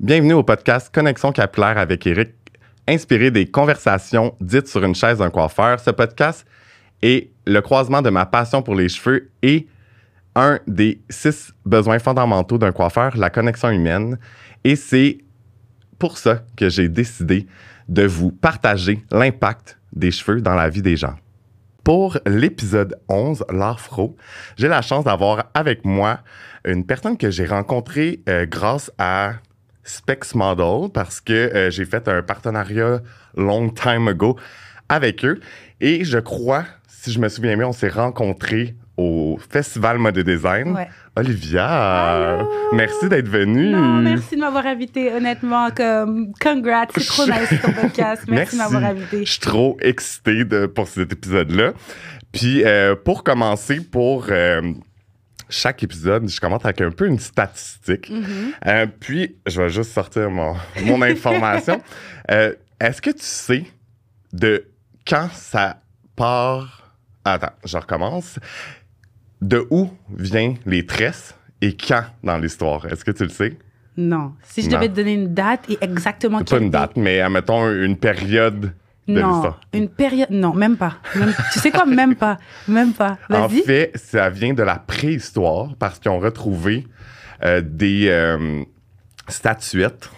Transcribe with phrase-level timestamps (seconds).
[0.00, 2.30] Bienvenue au podcast Connexion capillaire avec Eric,
[2.86, 5.80] inspiré des conversations dites sur une chaise d'un coiffeur.
[5.80, 6.46] Ce podcast
[7.02, 9.66] est le croisement de ma passion pour les cheveux et
[10.36, 14.20] un des six besoins fondamentaux d'un coiffeur, la connexion humaine.
[14.62, 15.18] Et c'est
[15.98, 17.48] pour ça que j'ai décidé
[17.88, 21.16] de vous partager l'impact des cheveux dans la vie des gens.
[21.82, 24.14] Pour l'épisode 11, l'afro,
[24.56, 26.20] j'ai la chance d'avoir avec moi
[26.64, 29.32] une personne que j'ai rencontrée euh, grâce à
[29.88, 33.00] Specs Model parce que euh, j'ai fait un partenariat
[33.36, 34.36] long time ago
[34.88, 35.40] avec eux.
[35.80, 40.72] Et je crois, si je me souviens bien, on s'est rencontrés au Festival Mode Design.
[40.72, 40.88] Ouais.
[41.16, 42.38] Olivia,
[42.72, 43.70] merci d'être venue.
[43.70, 45.12] Non, merci de m'avoir invité.
[45.12, 48.24] Honnêtement, comme congrats, c'est trop nice ton podcast.
[48.28, 49.24] Merci, de m'avoir invité.
[49.24, 51.72] Je suis trop excité de, pour cet épisode-là.
[52.32, 54.60] Puis euh, pour commencer, pour euh,
[55.50, 58.10] chaque épisode, je commence avec un peu une statistique.
[58.10, 58.52] Mhm.
[58.66, 61.80] Euh, puis je vais juste sortir mon, mon information.
[62.30, 63.64] Euh, Est-ce que tu sais
[64.34, 64.66] de
[65.06, 65.80] quand ça
[66.14, 66.92] part...
[67.24, 68.38] Attends, je recommence.
[69.40, 72.84] De où viennent les tresses et quand dans l'histoire?
[72.84, 73.56] Est-ce que tu le sais?
[73.96, 74.34] Non.
[74.42, 74.76] Si je Non.
[74.76, 78.74] devais te donner une date et exactement Pas une date, mais admettons une période
[79.08, 79.60] de Non, l'histoire.
[79.72, 80.28] une période.
[80.30, 80.96] Non, même pas.
[81.16, 82.36] Même- tu sais quoi, même pas.
[82.68, 83.18] Même pas.
[83.30, 86.86] En fait, ça vient de la préhistoire parce qu'ils ont retrouvé
[87.42, 88.62] euh, des euh,
[89.28, 90.10] statuettes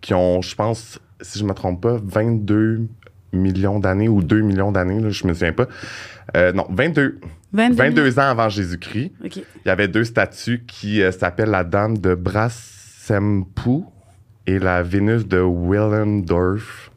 [0.00, 2.88] qui ont, je pense, si je me trompe pas, 22
[3.32, 5.66] millions d'années ou 2 millions d'années, je me souviens pas.
[6.36, 7.18] Euh, non, 22,
[7.52, 7.76] 22.
[7.76, 9.12] 22 ans avant Jésus-Christ.
[9.24, 13.86] Il y avait deux statues qui s'appellent la Dame de Brassempoux
[14.46, 16.90] et la Vénus de Willendorf.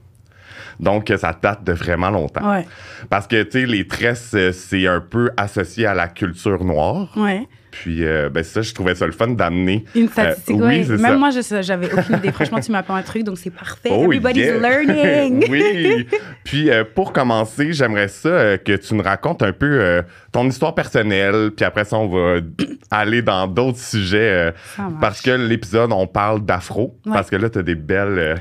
[0.79, 2.49] Donc, ça date de vraiment longtemps.
[2.49, 2.65] Ouais.
[3.09, 7.09] Parce que, tu sais, les tresses, euh, c'est un peu associé à la culture noire.
[7.15, 7.47] Ouais.
[7.81, 9.83] Puis, euh, ben ça, je trouvais ça le fun d'amener.
[9.95, 11.17] Une statistique, Euh, oui, c'est Même ça.
[11.17, 11.29] moi,
[11.61, 12.31] j'avais aucune idée.
[12.31, 13.89] Franchement, tu m'apprends un truc, donc c'est parfait.
[13.91, 14.57] Oh, Everybody's yeah.
[14.57, 15.45] learning.
[15.51, 16.07] oui.
[16.45, 20.47] Puis, euh, pour commencer, j'aimerais ça euh, que tu nous racontes un peu euh, ton
[20.47, 21.51] histoire personnelle.
[21.55, 22.39] Puis après ça, on va
[22.91, 24.51] aller dans d'autres sujets.
[24.77, 26.95] euh, parce que l'épisode, on parle d'afro.
[27.05, 27.11] Ouais.
[27.13, 28.17] Parce que là, tu as des belles.
[28.17, 28.35] euh,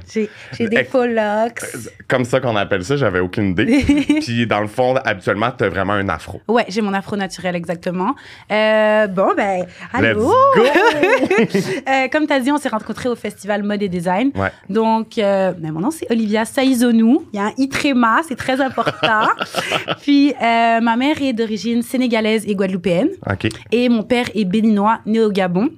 [0.52, 1.60] J'ai des faux locks.
[2.08, 3.84] comme ça qu'on appelle ça, j'avais aucune idée.
[4.20, 6.40] Puis, dans le fond, habituellement, tu as vraiment un afro.
[6.48, 8.14] Ouais, j'ai mon afro naturel, exactement.
[8.52, 10.20] Euh, bon, ben, allô!
[10.20, 10.34] go!
[11.88, 14.30] Euh, comme tu as dit, on s'est rencontrés au festival Mode et Design.
[14.34, 14.50] Ouais.
[14.68, 17.26] Donc, euh, ben, mon nom, c'est Olivia Saïzonou.
[17.32, 19.28] Il y a un i tréma, c'est très important.
[20.02, 23.10] Puis, euh, ma mère est d'origine sénégalaise et guadeloupéenne.
[23.72, 25.70] Et mon père est béninois, né au Gabon.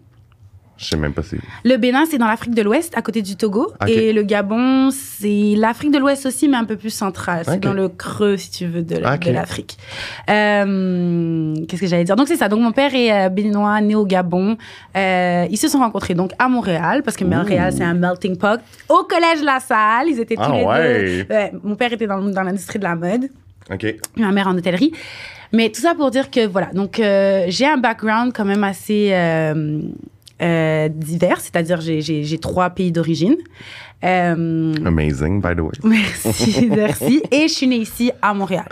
[0.79, 1.37] Je sais même pas si.
[1.65, 3.73] Le Bénin, c'est dans l'Afrique de l'Ouest, à côté du Togo.
[3.87, 7.45] Et le Gabon, c'est l'Afrique de l'Ouest aussi, mais un peu plus central.
[7.47, 9.79] C'est dans le creux, si tu veux, de, l'Afrique.
[10.29, 12.17] Euh, Qu'est-ce que j'allais dire?
[12.17, 12.49] Donc, c'est ça.
[12.49, 14.57] Donc, mon père est euh, béninois, né au Gabon.
[14.97, 18.61] Euh, ils se sont rencontrés donc à Montréal, parce que Montréal, c'est un melting pot.
[18.89, 21.25] Au collège La Salle, ils étaient tous Ah les ouais.
[21.25, 21.35] deux.
[21.35, 23.29] Ouais, mon père était dans, dans l'industrie de la mode
[24.17, 24.93] ma mère en hôtellerie.
[25.53, 29.11] Mais tout ça pour dire que voilà, donc euh, j'ai un background quand même assez
[29.13, 29.81] euh,
[30.43, 33.37] euh, divers, c'est-à-dire j'ai- trois pays d'origine.
[34.05, 35.71] Euh, Amazing, by the way.
[35.85, 37.23] merci, merci.
[37.31, 38.67] Et je suis née ici à Montréal.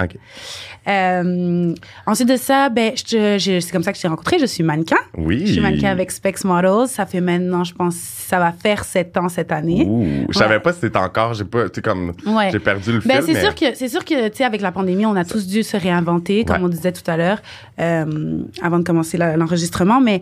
[0.87, 1.75] Euh,
[2.07, 4.39] ensuite de ça, ben, je- je- c'est comme ça que je t'ai rencontré.
[4.39, 4.99] Je suis mannequin.
[5.17, 5.43] Oui.
[5.47, 6.89] Je suis mannequin avec Specs Models.
[6.89, 9.87] Ça fait maintenant, je pense, ça va faire sept ans cette année.
[9.89, 10.61] Ouh, je savais Ouais.
[10.61, 12.51] pas si c'était encore, j'ai pas, comme, Ouais.
[12.53, 13.25] j'ai perdu le Ben, fil.
[13.29, 15.47] c'est mais- sûr que c'est sûr que tu sais avec la pandémie on a tous
[15.47, 16.63] dû se réinventer comme Ouais.
[16.65, 17.41] on disait tout à l'heure
[17.79, 20.21] avant de commencer l'enregistrement mais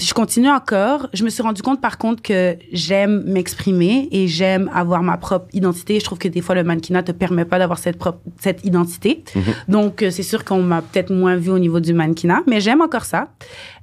[0.00, 1.08] je continue encore.
[1.12, 5.46] Je me suis rendu compte, par contre, que j'aime m'exprimer et j'aime avoir ma propre
[5.52, 6.00] identité.
[6.00, 9.22] Je trouve que des fois, le mannequinat te permet pas d'avoir cette, propre, cette identité.
[9.34, 9.42] Mhm.
[9.68, 12.80] Donc, euh, c'est sûr qu'on m'a peut-être moins vu au niveau du mannequinat, mais j'aime
[12.80, 13.28] encore ça.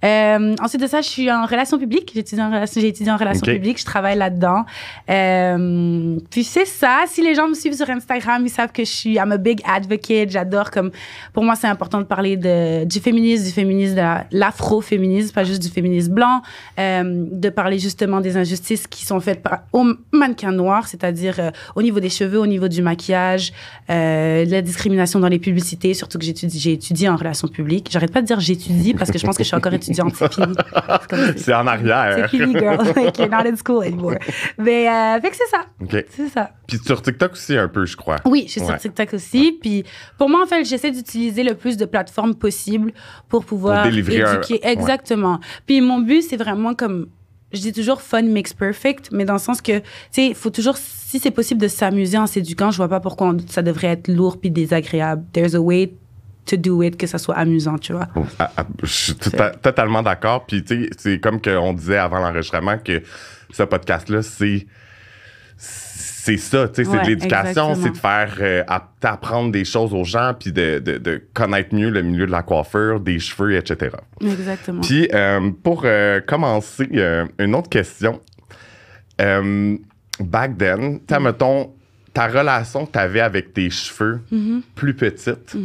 [0.06, 2.12] Euh, ensuite de ça, je suis en relations publiques.
[2.14, 3.54] J'ai étudié en relations, j'ai étudié en relations Ok.
[3.54, 3.80] publiques.
[3.80, 4.64] Je travaille là-dedans.
[5.10, 7.04] Euh, puis c'est ça.
[7.08, 9.62] Si les gens me suivent sur Instagram, ils savent que je suis I'm a big
[9.68, 10.30] advocate.
[10.30, 10.92] J'adore comme
[11.34, 15.44] pour moi c'est important de parler de du féminisme, du féminisme, de la- l'afro-féminisme, pas
[15.44, 16.42] juste du féminisme blanc,
[16.80, 21.52] euh, de parler justement des injustices qui sont faites par, aux mannequins noirs, c'est-à-dire euh,
[21.76, 23.52] au niveau des cheveux, au niveau du maquillage,
[23.90, 27.88] euh, de la discrimination dans les publicités, surtout que j'étudie, j'ai étudié en relations publiques.
[27.92, 30.34] J'arrête pas de dire j'étudie parce que je pense que je suis encore étudiante, c'est
[30.34, 30.54] fini.
[31.10, 32.30] C'est C'est en c'est arrière.
[32.30, 32.78] fini, girl.
[32.96, 34.16] Like, you're not in school anymore.
[34.58, 35.66] Mais, euh, fait que c'est ça.
[36.10, 36.52] C'est ça.
[36.68, 38.18] Puis sur TikTok aussi, un peu, je crois.
[38.26, 38.68] Oui, je suis Ouais.
[38.68, 39.58] sur TikTok aussi.
[39.62, 39.84] Puis
[40.18, 42.92] pour moi, en fait, j'essaie d'utiliser le plus de plateformes possible
[43.30, 44.60] pour pouvoir Pour délivrer un- éduquer.
[44.68, 45.40] Exactement.
[45.66, 47.08] Puis mon but, c'est vraiment comme.
[47.54, 50.50] Je dis toujours fun makes perfect, mais dans le sens que, tu sais, il faut
[50.50, 53.88] toujours, si c'est possible de s'amuser en s'éduquant, je vois pas pourquoi on- ça devrait
[53.88, 55.24] être lourd puis désagréable.
[55.32, 55.94] There's a way
[56.48, 58.08] to do it, que ça soit amusant, tu vois.
[58.40, 60.46] Ah, ah, je suis tout à- totalement d'accord.
[60.48, 63.02] Puis, tu sais, c'est comme qu'on disait avant l'enregistrement que
[63.52, 64.66] ce podcast-là, c'est.
[65.58, 69.94] C'est ça, tu sais, c'est de l'éducation, c'est de faire euh, app- apprendre des choses
[69.94, 73.56] aux gens, puis de, de- de connaître mieux le milieu de la coiffure, des cheveux,
[73.56, 73.96] etc.
[74.20, 74.82] Exactement.
[74.82, 78.20] Puis, euh, pour euh, commencer, euh, une autre question.
[80.20, 81.74] Back then, t'as, mettons,
[82.14, 84.62] ta relation que tu avais avec tes cheveux Mm-hmm.
[84.76, 85.56] plus petite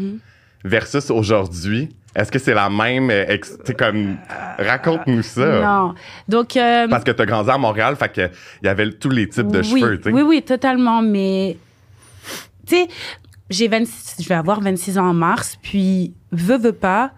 [0.65, 3.11] versus aujourd'hui, est-ce que c'est la même.
[3.11, 4.17] euh, ex- comme.
[4.59, 5.61] Raconte-nous ça.
[5.61, 5.95] non.
[6.29, 8.31] Donc, euh, Parce que tu as grandi à Montréal, fait que
[8.63, 10.13] il y avait tous les types de oui, cheveux, tu sais.
[10.13, 11.01] Oui, oui, totalement.
[11.03, 11.57] Mais,
[12.67, 12.89] tu sais,
[13.51, 17.13] j'ai 26, je vais avoir 26 ans en mars, puis, veux, veux pas,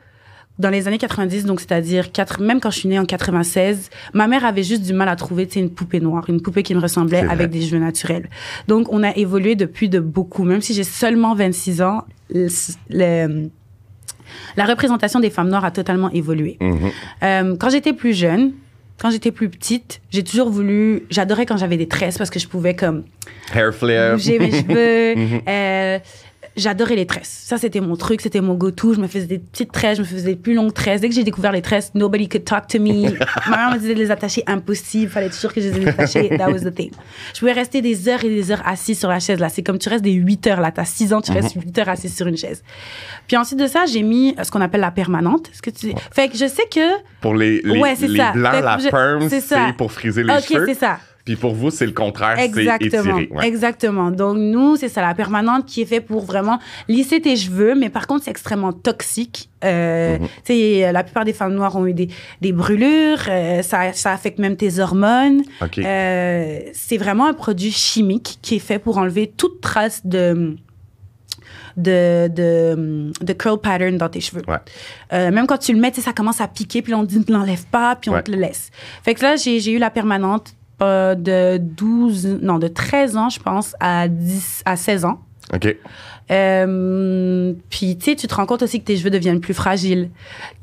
[0.58, 4.28] dans les années 90, donc c'est-à-dire, quatre- même quand je suis née en 96, ma
[4.28, 6.74] mère avait juste du mal à trouver, tu sais, une poupée noire, une poupée qui
[6.74, 8.28] me ressemblait avec des cheveux naturels.
[8.68, 10.44] Donc, on a évolué depuis de beaucoup.
[10.44, 12.46] Même si j'ai seulement 26 ans, le-
[12.90, 13.48] le-
[14.56, 16.56] la représentation des femmes noires a totalement évolué.
[16.60, 16.78] Mhm.
[17.22, 18.52] Euh, quand j'étais plus jeune,
[19.00, 21.02] quand j'étais plus petite, j'ai toujours voulu.
[21.10, 23.02] J'adorais quand j'avais des tresses parce que je pouvais comme
[23.52, 24.12] Hair flip.
[24.12, 25.14] bouger mes cheveux.
[25.16, 25.40] Mhm.
[25.48, 25.98] Euh,
[26.56, 27.42] J'adorais les tresses.
[27.46, 28.94] Ça, c'était mon truc, c'était mon go-to.
[28.94, 31.00] Je me faisais des petites tresses, je me faisais des plus longues tresses.
[31.00, 33.10] Dès que j'ai découvert les tresses, nobody could talk to me.
[33.50, 35.10] Ma mère me disait de les attacher, impossible.
[35.10, 36.28] Fallait être sûr que je les attachais.
[36.38, 36.90] That was the thing.
[37.34, 39.40] Je pouvais rester des heures et des heures assis sur la chaise.
[39.40, 40.60] Là, c'est comme tu restes des 8 heures.
[40.60, 42.62] Là, t'as 6 ans, tu restes 8 heures assis sur une chaise.
[43.26, 45.48] Puis ensuite de ça, j'ai mis ce qu'on appelle la permanente.
[45.52, 45.92] Est-ce que tu...
[46.12, 48.32] Fait que je sais que Pour les, les, Ouais, les ça.
[48.32, 50.66] blancs, que la perm, c'est pour friser les OK, cheveux.
[50.68, 50.98] c'est ça.
[51.24, 53.16] Puis pour vous, c'est le contraire, c'est Exactement.
[53.18, 53.28] étiré.
[53.32, 53.46] Ouais.
[53.48, 54.10] Exactement.
[54.10, 57.88] Donc, nous, c'est ça, la permanente qui est fait pour vraiment lisser tes cheveux, mais
[57.88, 59.48] par contre, c'est extrêmement toxique.
[59.64, 60.26] Euh, Mhm.
[60.26, 62.08] Tu sais, la plupart des femmes noires ont eu des,
[62.42, 65.40] des brûlures, euh, ça, ça affecte même tes hormones.
[65.62, 65.78] OK.
[65.78, 70.56] Euh, c'est vraiment un produit chimique qui est fait pour enlever toute trace de.
[71.76, 74.42] De, de, de curl pattern dans tes cheveux.
[74.46, 74.58] Ouais.
[75.12, 77.18] Euh, même quand tu le mets, tu sais, ça commence à piquer, puis on dit
[77.18, 78.22] ne l'enlève pas, puis on Ouais.
[78.22, 78.70] te le laisse.
[79.02, 83.28] Fait que là, j'ai j'ai eu la permanente euh, de 12, non, de 13 ans,
[83.28, 85.20] je pense, à, 10, à 16 ans.
[85.52, 85.76] OK.
[86.30, 90.10] Euh, puis, tu sais, tu te rends compte aussi que tes cheveux deviennent plus fragiles.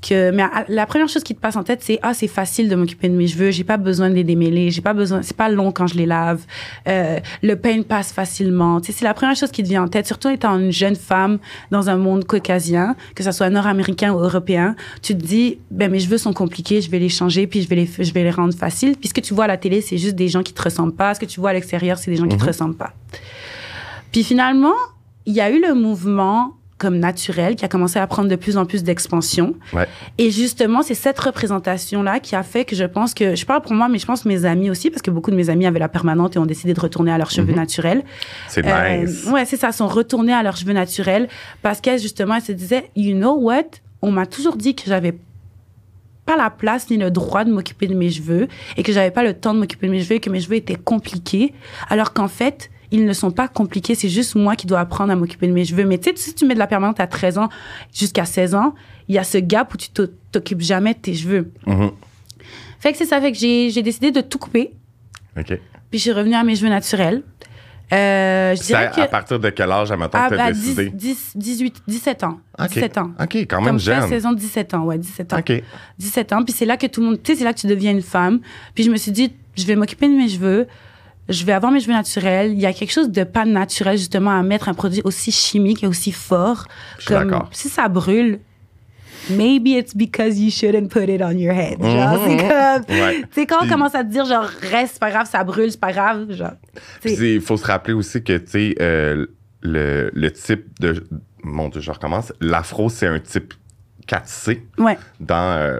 [0.07, 2.67] Que, mais à- la première chose qui te passe en tête, c'est Ah, c'est facile
[2.67, 5.37] de m'occuper de mes cheveux, j'ai pas besoin de les démêler, j'ai pas besoin, c'est
[5.37, 6.41] pas long quand je les lave,
[6.87, 8.81] Euh, le pain passe facilement.
[8.81, 10.95] Tu sais, c'est la première chose qui te vient en tête, surtout étant une jeune
[10.95, 11.37] femme
[11.69, 14.75] dans un monde caucasien, que ce soit nord-américain ou européen.
[15.03, 17.75] Tu te dis, ben, mes cheveux sont compliqués, je vais les changer, puis je vais
[17.75, 18.95] les, je vais les rendre faciles.
[18.99, 20.95] Puis ce que tu vois à la télé, c'est juste des gens qui te ressemblent
[20.95, 21.13] pas.
[21.13, 22.93] Ce que tu vois à l'extérieur, c'est des gens qui te ressemblent pas.
[24.11, 24.73] Puis finalement,
[25.31, 28.57] il y a eu le mouvement comme naturel qui a commencé à prendre de plus
[28.57, 29.53] en plus d'expansion.
[29.71, 29.87] Ouais.
[30.17, 33.73] Et justement, c'est cette représentation-là qui a fait que je pense que, je parle pour
[33.73, 35.87] moi, mais je pense mes amis aussi, parce que beaucoup de mes amis avaient la
[35.87, 38.03] permanente et ont décidé de retourner à leurs cheveux naturels.
[38.49, 39.25] C'est Euh, nice.
[39.27, 41.29] ouais, c'est ça, sont retournés à leurs cheveux naturels
[41.61, 43.63] parce qu'elles, justement, elles se disaient, you know what?
[44.01, 45.15] On m'a toujours dit que j'avais
[46.25, 49.23] pas la place ni le droit de m'occuper de mes cheveux et que j'avais pas
[49.23, 51.53] le temps de m'occuper de mes cheveux et que mes cheveux étaient compliqués.
[51.89, 55.15] Alors qu'en fait, ils ne sont pas compliqués, c'est juste moi qui dois apprendre à
[55.15, 55.85] m'occuper de mes cheveux.
[55.85, 57.49] Mais tu sais, si tu mets de la permanente à 13 ans
[57.93, 58.75] jusqu'à 16 ans,
[59.07, 61.51] il y a ce gap où tu t'o- t'occupes jamais de tes cheveux.
[61.65, 61.91] Mhm.
[62.79, 64.73] Fait que c'est ça, fait que j'ai décidé de tout couper,
[65.37, 65.47] OK.
[65.89, 67.23] puis je suis revenue à mes cheveux naturels.
[67.93, 69.01] Euh, je C'est dirais à, que...
[69.01, 70.89] à partir de quel âge, admettons, Ah, que tu as décidé?
[70.89, 72.39] 10, 10, 18, 17 ans.
[72.57, 72.69] OK.
[72.69, 73.11] 17 ans.
[73.21, 74.07] OK, quand même Comme jeune.
[74.07, 75.39] 16 ans, 17 ans, ouais, 17 ans.
[75.39, 75.51] OK.
[75.99, 77.67] 17 ans, puis c'est là que tout le monde, tu sais, c'est là que tu
[77.67, 78.39] deviens une femme.
[78.75, 80.67] Puis je me suis dit, je vais m'occuper de mes cheveux,
[81.31, 82.51] je vais avoir mes cheveux naturels.
[82.51, 85.83] Il y a quelque chose de pas naturel, justement, à mettre un produit aussi chimique
[85.83, 86.65] et aussi fort.
[86.99, 87.15] Je suis
[87.51, 88.39] si ça brûle,
[89.29, 91.81] maybe it's because you shouldn't put it on your head.
[91.81, 92.19] Genre, Mhm.
[92.27, 93.21] c'est comme, Ouais.
[93.21, 95.71] tu sais, quand on commence à te dire, genre, reste, c'est pas grave, ça brûle,
[95.71, 96.53] c'est pas grave, genre.
[97.05, 99.25] il faut se rappeler aussi que, tu sais, euh,
[99.61, 101.07] le, le type de.
[101.43, 102.31] Mon Dieu, je recommence.
[102.39, 103.53] L'afro, c'est un type
[104.07, 105.79] 4C Ouais, dans euh,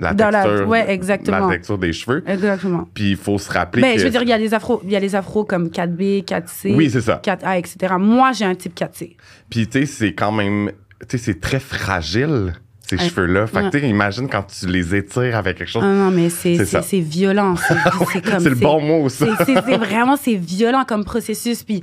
[0.00, 1.48] la Dans la- ouais, exactement.
[1.48, 2.22] La texture des cheveux.
[2.26, 2.88] exactement.
[2.94, 3.98] Puis il faut se rappeler Ben, que.
[4.00, 6.24] je veux dire, il y a les afros, il y a les afros comme 4B,
[6.24, 6.74] 4C.
[6.74, 7.20] oui, c'est ça.
[7.24, 7.94] 4A, etc.
[7.98, 9.16] Moi, j'ai un type 4C.
[9.50, 10.70] Puis, tu sais, c'est quand même.
[11.08, 12.52] Tu sais, c'est très fragile,
[12.82, 13.08] ces Ouais.
[13.08, 13.46] cheveux-là.
[13.46, 13.70] Fait que, Ouais.
[13.70, 15.82] tu sais, imagine quand tu les étires avec quelque chose.
[15.84, 16.54] Ah non, mais c'est
[17.00, 17.56] violent.
[17.56, 17.74] C'est
[18.12, 19.26] c'est comme c'est le bon mot, ça.
[19.44, 21.62] c'est- vraiment c'est violent comme processus.
[21.64, 21.82] Puis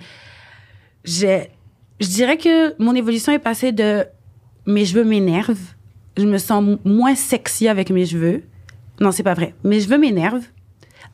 [1.04, 1.38] je
[2.02, 4.06] dirais que mon évolution est passée de
[4.66, 5.75] mes cheveux m'énervent,
[6.18, 8.44] je me sens moins sexy avec mes cheveux.
[9.00, 9.54] Non, c'est pas vrai.
[9.64, 10.46] Mes cheveux m'énervent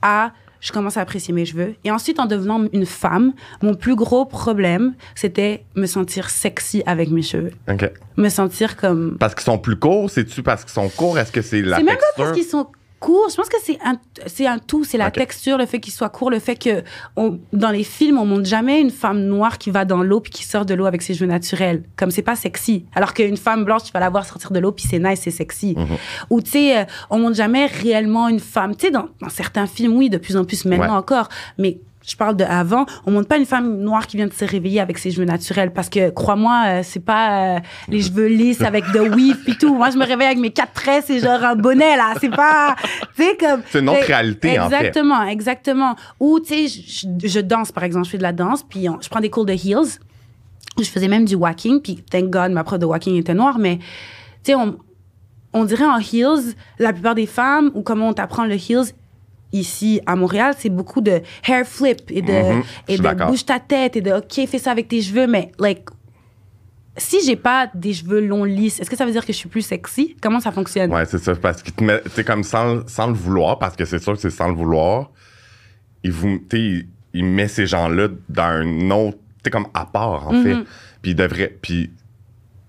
[0.02, 1.74] à je commence à apprécier mes cheveux.
[1.84, 7.10] Et ensuite, en devenant une femme, mon plus gros problème, c'était me sentir sexy avec
[7.10, 7.52] mes cheveux.
[7.68, 7.92] OK.
[8.18, 11.18] Me sentir comme Parce qu'ils sont plus courts, c'est-tu parce qu'ils sont courts?
[11.18, 12.68] Est-ce que c'est la C'est même pas parce qu'ils sont
[13.02, 13.96] court, je pense que c'est un,
[14.28, 14.86] c'est un tout.
[14.86, 16.84] C'est la texture, le fait qu'il soit court, le fait que
[17.18, 20.32] on, dans les films, on montre jamais une femme noire qui va dans l'eau puis
[20.32, 21.84] qui sort de l'eau avec ses cheveux naturels.
[21.98, 22.86] Comme c'est pas sexy.
[22.96, 25.32] Alors qu'une femme blanche, tu vas la voir sortir de l'eau puis c'est nice, c'est
[25.32, 25.74] sexy.
[25.76, 25.98] Mhm.
[26.30, 28.76] Ou tu sais, euh, on montre jamais réellement une femme.
[28.76, 30.98] Tu sais, dans, dans certains films, oui, de plus en plus maintenant Ouais.
[30.98, 31.28] encore.
[31.58, 34.44] Mais je parle de avant, on montre pas une femme noire qui vient de se
[34.44, 38.62] réveiller avec ses cheveux naturels parce que crois-moi, euh, c'est pas euh, les cheveux lisses
[38.62, 39.76] avec de weave puis tout.
[39.76, 42.76] Moi, je me réveille avec mes quatre tresses et genre un bonnet là, c'est pas
[43.16, 44.76] tu sais comme C'est une autre Fait- réalité, en fait.
[44.78, 45.96] Exactement, exactement.
[46.20, 48.90] Ou tu sais, je, je- je danse par exemple, je fais de la danse puis
[48.90, 50.00] on- je prends des cours de heels.
[50.80, 53.78] Je faisais même du walking puis thank God ma prof de walking était noire mais
[53.78, 53.84] tu
[54.46, 54.78] sais on
[55.54, 58.94] on dirait en heels, la plupart des femmes, ou comment on t'apprend le heels
[59.54, 63.60] ici à Montréal, c'est beaucoup de hair flip et de, Mhm, et de bouge ta
[63.60, 65.84] tête et de OK, fais ça avec tes cheveux, mais like,
[66.98, 69.50] si j'ai pas des cheveux longs lisses, est-ce que ça veut dire que je suis
[69.50, 70.16] plus sexy?
[70.22, 70.92] Comment ça fonctionne?
[70.94, 71.34] Ouais, c'est ça.
[71.36, 74.30] Parce met, tu sais, comme sans, sans le vouloir, parce que c'est sûr que c'est
[74.30, 75.10] sans le vouloir,
[76.04, 80.28] il, vous, il, il met ces gens-là dans un autre, tu sais, comme à part,
[80.28, 80.44] en Mhm.
[80.44, 80.56] fait.
[81.02, 81.92] Puis il devrait, puis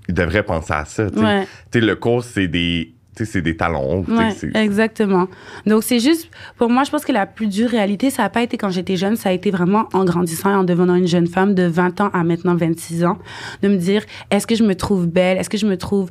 [0.08, 1.24] il devrait penser à ça, tu sais.
[1.24, 1.46] Ouais.
[1.80, 5.28] Le cours, c'est des, c'est des talons Ouais, exactement.
[5.66, 8.42] Donc, c'est juste, pour moi, je pense que la plus dure réalité, ça n'a pas
[8.42, 11.26] été quand j'étais jeune, ça a été vraiment en grandissant et en devenant une jeune
[11.26, 13.18] femme de 20 ans à maintenant 26 ans,
[13.62, 15.38] de me dire, est-ce que je me trouve belle?
[15.38, 16.10] Est-ce que je me trouve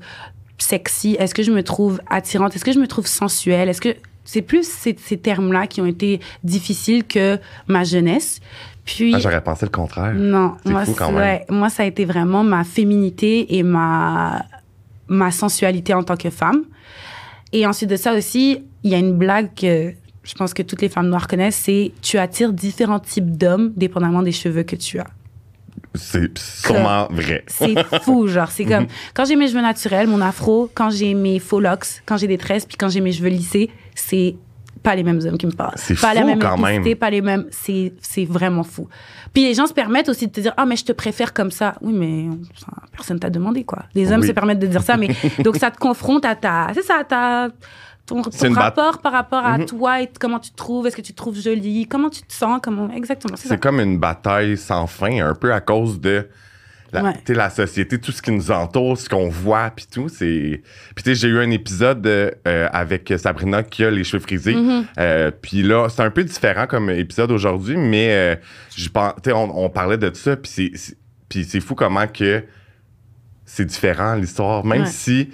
[0.58, 1.16] sexy?
[1.20, 2.56] Est-ce que je me trouve attirante?
[2.56, 3.68] Est-ce que je me trouve sensuelle?
[3.70, 8.40] Est-ce que c'est plus ces, ces termes-là qui ont été difficiles que ma jeunesse.
[8.86, 10.14] Puis, Ah, j'aurais pensé le contraire.
[10.14, 11.18] non, moi, fou quand même.
[11.18, 14.46] ouais, moi, ça a été vraiment ma féminité et ma,
[15.08, 16.62] ma sensualité en tant que femme.
[17.54, 19.94] Et ensuite de ça aussi, il y a une blague que
[20.24, 24.22] je pense que toutes les femmes noires connaissent, c'est tu attires différents types d'hommes dépendamment
[24.22, 25.08] des cheveux que tu as.
[25.96, 27.44] C'est sûrement vrai.
[27.48, 28.50] C'est fou, genre.
[28.50, 32.18] C'est comme quand j'ai mes cheveux naturels, mon afro, quand j'ai mes faux locks, quand
[32.18, 34.36] j'ai des tresses, puis quand j'ai mes cheveux lissés, c'est
[34.84, 35.74] pas les mêmes hommes qui me parlent.
[35.78, 36.96] C'est pas la fou même quand même.
[36.96, 37.46] pas les mêmes.
[37.52, 38.88] C'est c'est vraiment fou.
[39.34, 41.52] Puis les gens se permettent aussi de te dire ah mais je te préfère comme
[41.52, 41.76] ça.
[41.82, 43.84] Oui mais ça, personne t'a demandé quoi.
[43.96, 44.28] Les hommes Oui.
[44.28, 45.10] se permettent de dire ça, mais
[45.44, 47.50] donc ça te confronte à ta c'est ça ta
[48.08, 48.22] ton,
[48.54, 49.66] rapport par rapport à Mhm.
[49.68, 52.34] toi et comment tu te trouves, est-ce que tu te trouves jolie, comment tu te
[52.34, 53.36] sens, comment exactement.
[53.38, 56.28] C'est comme une bataille sans fin, un peu à cause de
[56.92, 57.50] la, Ouais.
[57.50, 60.10] société, tout ce qui nous entoure, ce qu'on voit, puis tout.
[60.10, 60.62] C'est...
[60.96, 64.56] Puis tu sais, j'ai eu un épisode euh, avec Sabrina qui a les cheveux frisés.
[64.56, 64.86] Mhm.
[65.00, 68.36] Euh, puis là, c'est un peu différent comme épisode aujourd'hui, mais euh,
[68.76, 70.98] je pense, on, on parlait de ça, puis c'est, c'est-
[71.30, 72.44] puis c'est fou comment que
[73.46, 74.88] c'est différent l'histoire, même Ouais.
[74.88, 75.30] si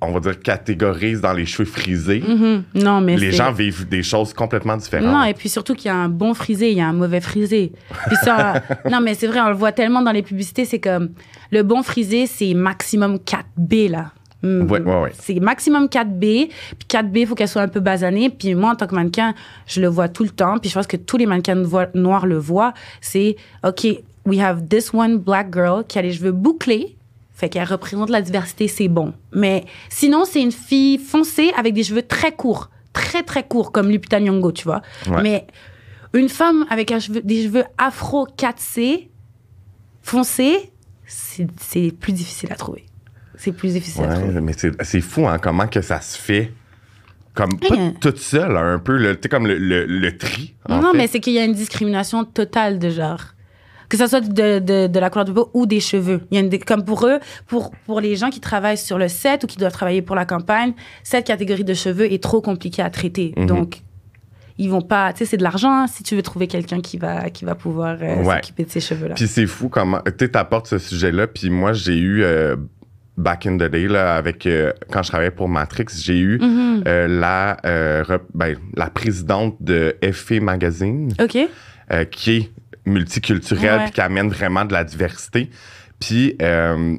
[0.00, 2.64] on va dire catégorise dans les cheveux frisés, Mhm.
[2.74, 5.12] Non mais les gens vivent des choses complètement différentes.
[5.12, 7.20] Non, et puis surtout qu'il y a un bon frisé, il y a un mauvais
[7.20, 7.72] frisé.
[8.06, 11.10] Puis ça, non, mais c'est vrai, on le voit tellement dans les publicités, c'est comme
[11.50, 14.12] le bon frisé, c'est maximum 4B, là.
[14.42, 14.70] Mm.
[14.70, 15.12] Ouais, ouais, ouais.
[15.18, 16.48] C'est maximum 4B.
[16.48, 18.28] Puis 4B, il faut qu'elle soit un peu basanée.
[18.28, 19.34] Puis moi, en tant que mannequin,
[19.66, 20.58] je le vois tout le temps.
[20.58, 21.62] Puis je pense que tous les mannequins
[21.94, 22.74] noirs le voient.
[23.00, 23.86] C'est, OK,
[24.26, 26.95] we have this one black girl qui a les cheveux bouclés.
[27.36, 29.12] Fait qu'elle représente la diversité, c'est bon.
[29.32, 32.70] Mais sinon, c'est une fille foncée avec des cheveux très courts.
[32.94, 34.80] Très, très courts, comme Lupita Nyong'o, tu vois.
[35.06, 35.22] Ouais.
[35.22, 35.46] Mais
[36.14, 39.10] une femme avec un cheveu- des cheveux afro 4C,
[40.02, 40.72] foncés,
[41.06, 42.86] c'est plus difficile à trouver.
[43.36, 44.40] C'est plus difficile à trouver.
[44.40, 46.52] Mais c'est, fou, hein, comment que ça se fait.
[47.34, 50.54] Comme pas toute seule, un peu, tu sais, comme le, le- le tri.
[50.70, 50.96] en non, fait.
[50.96, 53.20] mais c'est qu'il y a une discrimination totale de genre.
[53.88, 56.20] Que ce soit de, de, de la couleur de peau ou des cheveux.
[56.30, 59.08] Il y a une, comme pour eux, pour, pour les gens qui travaillent sur le
[59.08, 60.72] set ou qui doivent travailler pour la campagne,
[61.04, 63.32] cette catégorie de cheveux est trop compliquée à traiter.
[63.36, 63.46] Mhm.
[63.46, 63.82] Donc,
[64.58, 65.12] ils vont pas.
[65.12, 67.54] Tu sais, c'est de l'argent hein, si tu veux trouver quelqu'un qui va, qui va
[67.54, 68.36] pouvoir euh, Ouais.
[68.36, 69.14] s'occuper de ces cheveux-là.
[69.14, 70.00] Puis c'est fou comment.
[70.06, 71.26] Tu sais, t'apportes ce sujet-là.
[71.26, 72.56] Puis moi, j'ai eu, euh,
[73.18, 76.82] back in the day, là, avec, euh, quand je travaillais pour Matrix, j'ai eu Mhm.
[76.88, 77.56] euh, la,
[78.34, 81.38] ben, la présidente de FA Magazine, OK?
[82.10, 82.50] qui est
[82.86, 85.50] multiculturelle puis qui amène vraiment de la diversité.
[86.00, 86.96] Puis euh,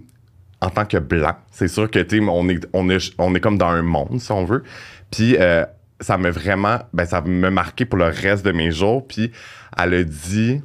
[0.61, 3.57] en tant que blanc, c'est sûr que tu on est, on, est, on est comme
[3.57, 4.63] dans un monde, si on veut.
[5.11, 5.65] Puis euh,
[5.99, 9.07] ça m'a vraiment, ben, ça m'a marqué pour le reste de mes jours.
[9.07, 9.31] Puis
[9.77, 10.61] elle a dit,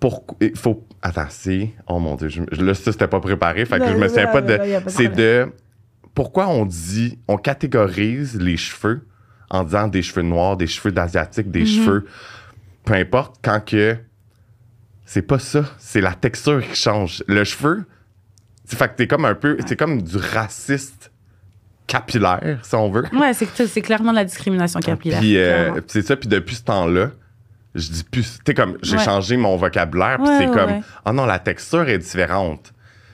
[0.00, 3.78] pourquoi, il faut, attends, c'est, oh mon Dieu, je, là, ça, c'était pas préparé, fait
[3.78, 4.58] que je me souviens pas de,
[4.88, 5.50] c'est de,
[6.14, 9.06] pourquoi on dit, on catégorise les cheveux
[9.50, 11.66] en disant des cheveux noirs, des cheveux d'asiatique, des Mhm.
[11.66, 12.06] cheveux,
[12.86, 13.96] peu importe, quand que
[15.04, 17.22] c'est pas ça, c'est la texture qui change.
[17.28, 17.84] Le cheveu,
[18.64, 21.10] c'est fait que t'es comme un peu, c'est comme du raciste
[21.86, 23.04] capillaire, si on veut.
[23.12, 25.20] Ouais, c'est c'est clairement de la discrimination capillaire.
[25.20, 25.80] Puis euh, clairement.
[25.86, 27.10] c'est ça, puis depuis ce temps-là,
[27.74, 29.04] je dis plus, tu comme, j'ai Ouais.
[29.04, 32.72] changé mon vocabulaire, puis Ouais, c'est ouais, comme, oh non, la texture est différente.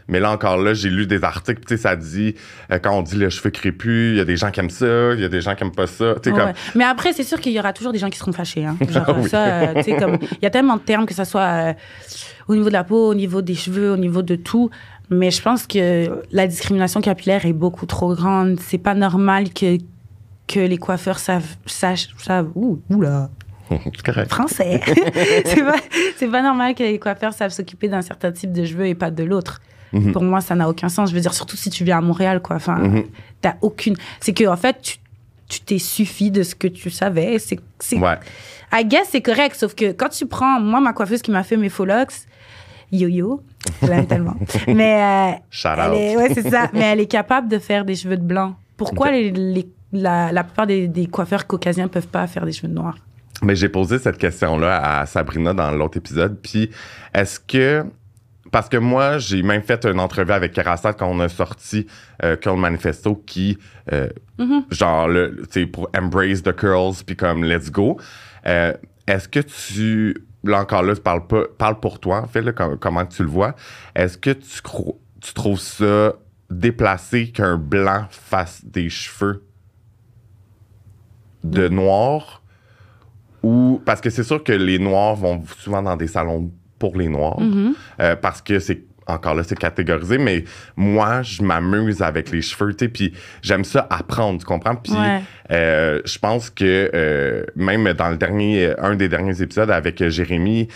[0.08, 2.34] Mais là, encore là, j'ai lu des articles, tu sais, ça dit,
[2.70, 5.12] euh, quand on dit le cheveu crépus, il y a des gens qui aiment ça,
[5.14, 6.14] il y a des gens qui aiment pas ça.
[6.22, 6.42] Tu sais, Ouais.
[6.44, 8.64] comme, Mais après, c'est sûr qu'il y aura toujours des gens qui seront fâchés.
[8.64, 8.76] Hein.
[8.90, 9.28] Genre, Ah oui.
[9.28, 11.72] ça, euh, tu sais, comme, il y a tellement de termes que ça soit euh,
[12.48, 14.70] au niveau de la peau, au niveau des cheveux, au niveau de tout.
[15.10, 18.58] Mais je pense que la discrimination capillaire est beaucoup trop grande.
[18.60, 19.76] C'est pas normal que,
[20.48, 23.28] que les coiffeurs savent, sachent, savent, ouh, oula,
[23.70, 24.30] c'est correct.
[24.30, 24.80] français.
[25.44, 28.94] c'est pas, pas normal que les coiffeurs savent s'occuper d'un certain type de cheveux et
[28.94, 29.60] pas de l'autre.
[29.92, 30.12] Mhm.
[30.12, 31.10] Pour moi, ça n'a aucun sens.
[31.10, 32.56] Je veux dire, surtout si tu viens à Montréal, quoi.
[32.56, 33.04] Enfin, Mhm.
[33.40, 33.96] t'as aucune.
[34.20, 34.96] C'est que, en fait, tu,
[35.48, 37.38] tu t'es suffi de ce que tu savais.
[37.38, 38.18] C'est, c'est, Ouais.
[38.72, 41.58] I guess c'est correct, sauf que quand tu prends, moi, ma coiffeuse qui m'a fait
[41.58, 42.12] mes faux locks,
[42.90, 43.42] yo-yo,
[43.82, 44.36] je l'aime tellement.
[44.66, 45.94] Mais, euh, Shout out.
[45.94, 46.70] est, ouais, c'est ça.
[46.72, 48.54] Mais elle est capable de faire des cheveux de blanc.
[48.76, 52.72] Pourquoi les, les- la, la plupart des, des coiffeurs caucasiens peuvent pas faire des cheveux
[52.72, 52.96] noirs?
[53.42, 56.38] Mais j'ai posé cette question-là à Sabrina dans l'autre épisode.
[56.42, 56.70] Puis,
[57.12, 57.84] est-ce que.
[58.52, 61.86] Parce que moi, j'ai même fait une entrevue avec Kerastat quand on a sorti
[62.22, 63.58] euh, Curl Manifesto qui,
[63.92, 64.64] euh, Mhm.
[64.70, 65.08] genre,
[65.50, 67.98] sais, pour Embrace the Curls, puis comme Let's Go.
[68.46, 68.74] Euh,
[69.08, 70.16] est-ce que tu.
[70.44, 73.22] Là encore, là, tu parles, pas, parle pour toi, en fait, là, com- comment tu
[73.22, 73.54] le vois.
[73.94, 76.12] Est-ce que tu, cro- tu trouves ça
[76.50, 79.44] déplacé qu'un blanc fasse des cheveux
[81.44, 82.42] de noir?
[83.42, 86.50] Ou parce que c'est sûr que les noirs vont souvent dans des salons
[86.82, 87.74] pour les noirs Mhm.
[88.00, 90.44] euh, parce que c'est encore là c'est catégorisé mais
[90.76, 94.74] moi je m'amuse avec les cheveux tu sais puis j'aime ça apprendre tu comprends?
[94.76, 95.20] Puis Ouais.
[95.52, 100.66] euh, je pense que euh, même dans le dernier un des derniers épisodes avec Jérémy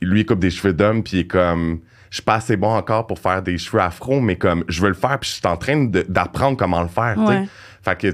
[0.00, 1.80] lui il coupe des cheveux d'homme puis il est comme
[2.10, 4.88] je suis pas assez bon encore pour faire des cheveux afro mais comme je veux
[4.88, 7.38] le faire puis je suis en train de- d'apprendre comment le faire tu sais.
[7.40, 7.48] Ouais.
[7.82, 8.08] fait que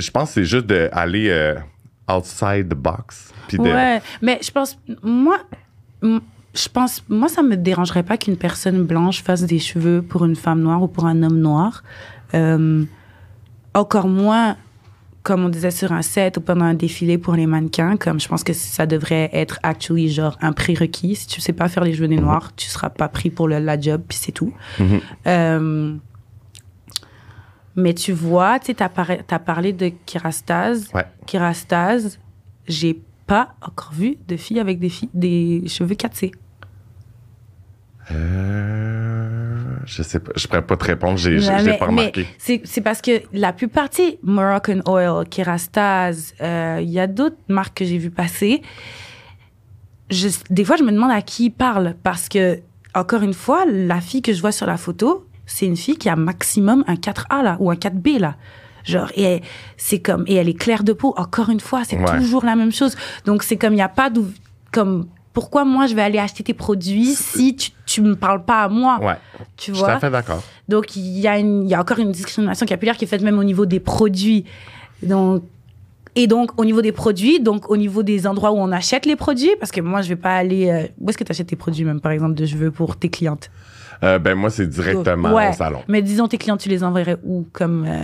[0.00, 1.54] je pense que c'est juste d'aller euh,
[2.10, 5.38] outside the box de Ouais, mais je pense, moi,
[6.54, 10.36] je pense, moi, ça me dérangerait pas qu'une personne blanche fasse des cheveux pour une
[10.36, 11.82] femme noire ou pour un homme noir.
[12.34, 12.84] Euh,
[13.74, 14.56] encore moins,
[15.22, 18.28] comme on disait sur un set ou pendant un défilé pour les mannequins, comme je
[18.28, 21.14] pense que ça devrait être actually genre un prérequis.
[21.16, 23.58] Si tu sais pas faire les cheveux des noirs, tu seras pas pris pour le-
[23.58, 24.52] la job, puis c'est tout.
[24.78, 25.00] Mhm.
[25.26, 25.94] Euh,
[27.76, 30.90] mais tu vois, tu par- t'as parlé de Kirastase.
[30.94, 31.06] Ouais.
[31.26, 32.18] Kirastase,
[32.68, 36.32] j'ai pas encore vu de filles avec des, filles, des cheveux 4C.
[38.10, 42.26] Euh, je sais pas, je pourrais pas te répondre, j'ai j'ai- pas remarqué.
[42.38, 47.06] C'est c'est parce que la plupart, tu sais, Moroccan Oil, Kerastase, euh, il y a
[47.06, 48.62] d'autres marques que j'ai vu passer.
[50.10, 52.60] Je- des fois, je me demande à qui ils parlent parce que,
[52.94, 56.08] encore une fois, la fille que je vois sur la photo, c'est une fille qui
[56.08, 58.36] a maximum un 4A là, ou un 4B là.
[58.84, 59.40] Genre, et elle-
[59.76, 61.14] c'est comme, et elle est claire de peau.
[61.16, 62.18] Encore une fois, c'est Ouais.
[62.18, 62.96] toujours la même chose.
[63.24, 64.26] Donc, c'est comme, il n'y a pas d'où,
[64.72, 68.62] comme, pourquoi moi je vais aller acheter tes produits si tu, tu me parles pas
[68.64, 68.98] à moi?
[69.02, 69.14] Ouais,
[69.56, 69.94] Tu je suis tout vois?
[69.94, 70.42] à fait d'accord.
[70.68, 73.22] Donc, il y, a une- il y a encore une discrimination capillaire qui est faite
[73.22, 74.44] même au niveau des produits.
[75.02, 75.42] Donc,
[76.14, 79.16] et donc, au niveau des produits, donc au niveau des endroits où on achète les
[79.16, 80.68] produits, parce que moi, je vais pas aller.
[80.70, 83.08] euh, où est-ce que tu achètes tes produits, même par exemple, de cheveux pour tes
[83.08, 83.50] clientes?
[84.04, 85.48] Euh, ben moi, c'est directement Ouais.
[85.50, 85.80] au salon.
[85.88, 87.86] Mais disons, tes clientes, tu les enverrais où Comme.
[87.88, 88.00] euh,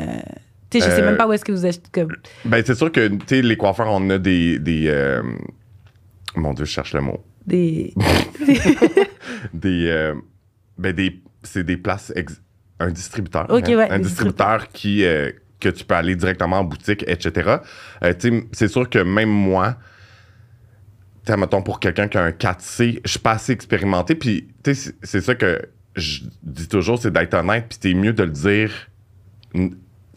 [0.71, 1.89] Tu sais, je sais Euh, même pas où est-ce que vous achetez.
[1.93, 2.09] Comme...
[2.45, 4.59] Ben c'est sûr que, tu sais, les coiffeurs, on a des...
[4.59, 5.23] des euh,
[6.39, 7.25] Mon Dieu, je cherche le mot.
[7.47, 7.95] Des...
[9.55, 9.87] Des...
[9.89, 10.15] euh,
[10.79, 11.23] ben des...
[11.43, 12.13] C'est des places...
[12.17, 12.41] ex-
[12.79, 13.47] Un distributeur.
[13.49, 13.55] Hein.
[13.77, 15.05] ouais, Un distributeur qui...
[15.05, 17.57] euh, que tu peux aller directement en boutique, etc.
[18.05, 18.13] Euh,
[18.53, 19.77] c'est sûr que même moi,
[21.37, 24.15] mettons, pour quelqu'un qui a un 4C, je suis pas assez expérimenté.
[24.15, 25.61] Puis, tu sais, c'est- c'est ça que
[25.97, 27.67] je dis toujours, c'est d'être honnête.
[27.69, 28.71] Puis, c'est mieux de le dire.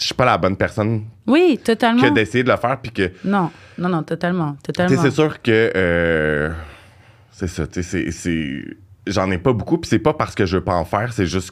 [0.02, 2.02] Je suis pas la bonne personne Oui, totalement.
[2.02, 2.78] que d'essayer de le faire.
[2.82, 4.56] Puis que, Non, non, non, totalement.
[4.64, 5.00] totalement.
[5.02, 5.72] c'est sûr que.
[5.76, 6.50] euh,
[7.32, 8.64] c'est ça, tu sais, c'est-.
[9.08, 9.78] J'en ai pas beaucoup.
[9.78, 11.14] Puis, c'est pas parce que je veux pas en faire.
[11.14, 11.52] C'est juste.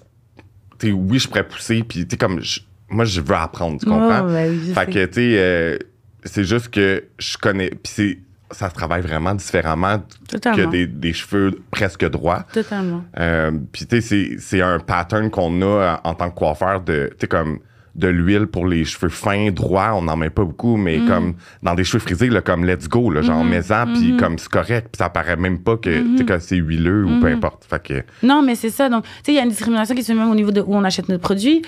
[0.79, 1.83] Tu oui, je pourrais pousser.
[1.83, 2.41] Puis, tu sais, comme.
[2.41, 4.25] je- moi, je veux apprendre, tu comprends?
[4.25, 4.91] Oui, je Fait sais.
[4.91, 5.77] que, tu sais, euh,
[6.23, 7.69] c'est juste que je connais.
[7.69, 8.17] Puis c'est,
[8.49, 12.47] ça se travaille vraiment différemment que des, des cheveux presque droits.
[12.51, 13.03] Totalement.
[13.19, 17.17] Euh, puis, tu sais, c'est, un pattern qu'on a en tant que coiffeur de, tu
[17.21, 17.59] sais, comme
[17.95, 21.07] de l'huile pour les cheveux fins, droits, on n'en met pas beaucoup, mais Mm.
[21.07, 23.49] comme dans des cheveux frisés, là, comme let's go, là, genre Mhm.
[23.49, 24.19] maison, puis Mhm.
[24.19, 26.17] comme c'est correct, puis ça paraît même pas que, Mhm.
[26.17, 27.35] sais, que c'est huileux ou peu Mhm.
[27.37, 27.65] importe.
[27.69, 28.89] Fait que, Non, mais c'est ça.
[28.89, 30.61] Donc, tu sais, il y a une discrimination qui se fait même au niveau de
[30.61, 31.61] où on achète notre produit.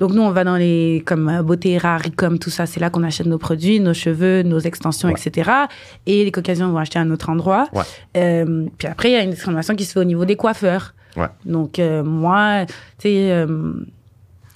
[0.00, 2.88] Donc, nous, on va dans les, comme euh, Beauté Rare, comme tout ça, c'est là
[2.88, 5.14] qu'on achète nos produits, nos cheveux, nos extensions, Ouais.
[5.20, 5.50] etc.
[6.06, 7.66] Et les Caucasiens vont acheter à un autre endroit.
[7.72, 7.82] Ouais.
[8.16, 10.94] Euh, puis après, il y a une discrimination qui se fait au niveau des coiffeurs.
[11.16, 11.26] Ouais.
[11.44, 12.74] Donc, euh, moi, tu
[13.08, 13.72] sais, euh,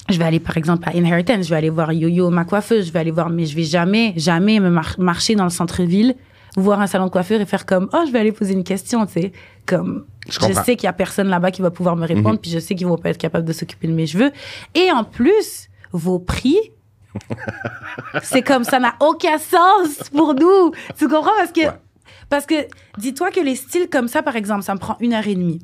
[0.09, 2.91] je vais aller, par exemple, à Inheritance, je vais aller voir Yo-Yo, ma coiffeuse, je
[2.91, 6.15] vais aller voir, mais je vais jamais, jamais me mar- marcher dans le centre-ville,
[6.57, 9.05] voir un salon de coiffure et faire comme, oh, je vais aller poser une question,
[9.05, 9.31] tu sais.
[9.65, 12.37] Comme, Je sais qu'il y a personne là-bas qui va pouvoir me répondre, Mhm.
[12.39, 14.31] puis je sais qu'ils vont pas être capables de s'occuper de mes cheveux.
[14.75, 16.57] Et en plus, vos prix,
[18.23, 20.71] c'est comme ça n'a aucun sens pour nous.
[20.97, 21.31] Tu comprends?
[21.37, 21.71] Parce que, Ouais.
[22.29, 22.55] parce que
[22.97, 25.59] dis-toi que les styles comme ça, par exemple, ça me prend une heure et demie.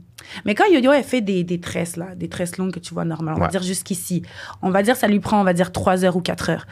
[0.46, 3.06] Mais quand Yo-Yo, elle fait des, des tresses, là, des tresses longues que tu vois
[3.06, 4.22] normal, on va dire jusqu'ici,
[4.62, 6.66] on va dire ça lui prend, on va dire, trois heures ou quatre heures.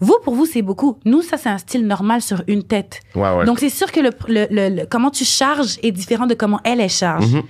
[0.00, 0.98] Vous, pour vous, c'est beaucoup.
[1.04, 3.00] Nous, ça, c'est un style normal sur une tête.
[3.14, 3.44] Ouais, ouais.
[3.44, 6.60] Donc, c'est sûr que le, le- le- le- comment tu charges est différent de comment
[6.64, 7.26] elle, elle charge.
[7.32, 7.42] Mhm.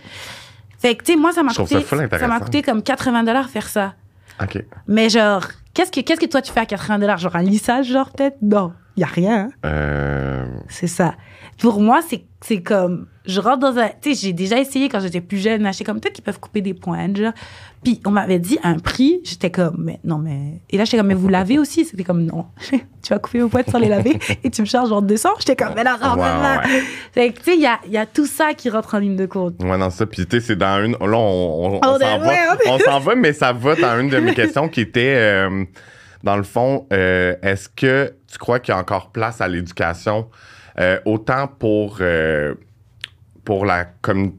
[0.79, 1.77] Fait que, tu sais, moi, ça m'a coûté,
[2.19, 3.95] ça m'a coûté comme 80 dollars faire ça.
[4.43, 4.63] OK.
[4.87, 7.19] Mais genre, qu'est-ce que, qu'est-ce que toi, tu fais à 80 dollars?
[7.19, 8.37] Genre un lissage, genre, peut-être?
[8.43, 9.49] Non, il y a rien.
[9.49, 9.51] hein.
[9.65, 11.15] Euh, C'est ça.
[11.59, 12.01] Pour moi,
[12.41, 15.65] c'est, comme, je rentre dans un, tu sais, j'ai déjà essayé quand j'étais plus jeune,
[15.67, 17.33] acheter comme, peut-être qu'ils peuvent couper des pointes, genre.
[17.83, 20.61] Puis on m'avait dit un prix, j'étais comme, mais non, mais.
[20.71, 21.85] Et là, j'étais comme, mais vous lavez aussi?
[21.85, 22.47] C'était comme, non.
[22.71, 22.79] tu
[23.11, 25.29] vas couper vos pointes sans les laver et tu me charges genre 200?
[25.41, 26.17] J'étais comme, mais non, non,
[27.13, 29.27] tu sais, il y a, il y a tout ça qui rentre en ligne de
[29.27, 29.63] compte.
[29.63, 30.07] Ouais, non, ça.
[30.07, 30.93] Puis, tu sais, c'est dans une.
[30.93, 32.35] Là, on, on, s'en va.
[32.35, 35.65] est- On s'en va, mais ça va dans une de mes questions qui était, euh,
[36.23, 40.29] dans le fond, euh, est-ce que tu crois qu'il y a encore place à l'éducation,
[40.79, 42.55] euh, autant pour, euh,
[43.45, 44.35] pour la commu-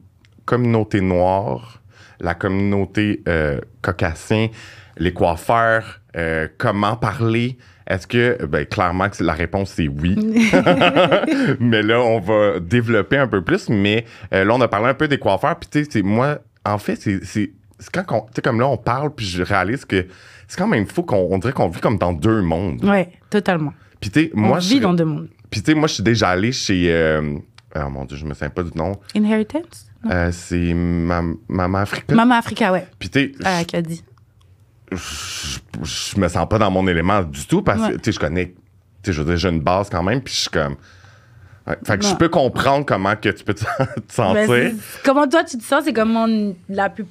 [0.46, 1.82] communauté noire,
[2.20, 4.50] la communauté euh, caucasien,
[4.98, 7.58] les coiffeurs, euh, comment parler?
[7.88, 10.16] Est-ce que, ben, clairement, la réponse, c'est oui.
[11.60, 13.70] mais là, on va développer un peu plus.
[13.70, 15.58] Mais là, on a parlé un peu des coiffeurs.
[15.60, 17.52] Puis, tu sais, moi, en fait, c'est.
[17.94, 20.08] quand sais, comme là, on parle, puis je réalise que
[20.48, 22.84] c'est quand même fou qu'on on dirait qu'on vit comme dans deux mondes.
[22.84, 23.74] Ouais, totalement.
[24.00, 25.30] Puis, tu sais, moi, on je, vit dans deux mondes.
[25.50, 26.92] Puis, tu sais, moi, je suis déjà allé chez.
[26.94, 27.38] euh,
[27.76, 28.94] oh mon Dieu, je me souviens pas du nom.
[29.14, 29.88] Inheritance?
[30.10, 32.14] Euh, c'est Mam- Maman Africa.
[32.14, 32.88] Maman Africa, ouais.
[33.00, 34.04] Puis, tu sais, Ah, qui a dit.
[34.92, 37.98] je, je me sens pas dans mon élément du tout parce que, Ouais.
[37.98, 38.56] tu sais, je connais, tu
[39.06, 40.76] sais, je veux dire, j'ai une base quand même, puis je suis comme.
[41.68, 41.76] Ouais.
[41.84, 44.72] Fait que je peux comprendre comment que tu peux te, te Ben, sentir.
[45.04, 46.28] comment toi tu te sens, c'est comment
[46.70, 47.06] la plus.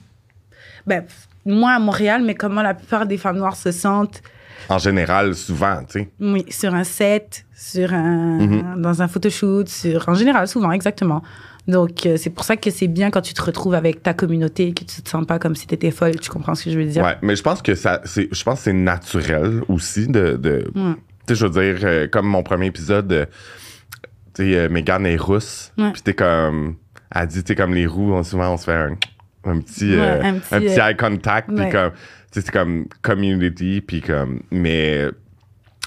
[0.86, 1.04] Ben,
[1.44, 4.22] moi à Montréal, mais comment la plupart des femmes noires se sentent,
[4.68, 6.08] en général, souvent, tu sais.
[6.20, 8.80] oui, sur un set, sur un, Mhm.
[8.82, 11.22] dans un photoshoot, sur, en général, souvent, exactement.
[11.66, 14.74] Donc, euh, c'est pour ça que c'est bien quand tu te retrouves avec ta communauté,
[14.74, 16.16] que tu te sens pas comme si tu étais folle.
[16.20, 17.02] Tu comprends ce que je veux dire?
[17.02, 20.80] Ouais, mais je pense que ça, c'est, je pense c'est naturel aussi de, de tu
[21.28, 23.24] sais, je veux dire, euh, comme mon premier épisode, euh,
[24.34, 25.90] tu sais, euh, Megan est rousse, Ouais.
[25.92, 26.76] puis t'es comme,
[27.14, 28.96] elle dit, tu sais, comme les roues, on, souvent on se fait un,
[29.46, 31.92] un petit, Ouais, un un petit, petit, euh, eye contact, puis comme,
[32.42, 35.06] c'est comme community, puis comme, mais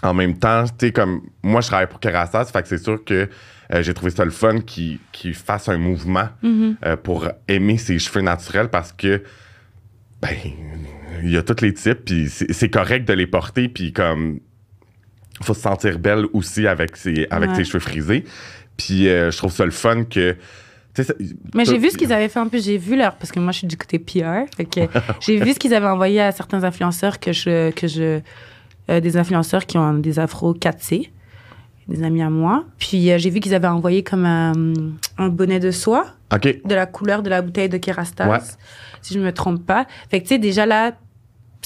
[0.04, 3.04] en même temps, tu sais, comme, moi je travaille pour Kerastase, fait que c'est sûr
[3.04, 3.30] que
[3.74, 5.00] euh, j'ai trouvé ça le fun qu'ils
[5.34, 6.78] fassent un mouvement Mhm.
[6.86, 9.24] euh, pour aimer ses cheveux naturels parce que,
[10.22, 10.30] ben,
[11.24, 14.40] il y a tous les types, puis c'est c'est correct de les porter, puis comme,
[15.42, 17.56] faut se sentir belle aussi avec ses, avec Ouais.
[17.58, 18.24] ses cheveux frisés.
[18.78, 20.36] Puis euh, je trouve ça le fun que.
[21.04, 21.14] Ça-
[21.56, 23.52] Mais j'ai vu ce qu'ils avaient fait un peu, j'ai vu leur, parce que moi
[23.52, 24.46] je suis du côté PR,
[25.22, 28.20] j'ai vu ce qu'ils avaient envoyé à certains influenceurs que je, que je,
[28.90, 31.10] euh, des influenceurs qui ont des afros 4C,
[31.88, 32.66] des amis à moi.
[32.80, 34.54] Puis euh, j'ai vu qu'ils avaient envoyé comme un,
[35.18, 36.44] un bonnet de soie OK.
[36.66, 38.40] de la couleur de la bouteille de Kerastase, Ouais.
[39.02, 39.88] si je me trompe pas.
[40.10, 40.94] Fait que tu sais déjà là,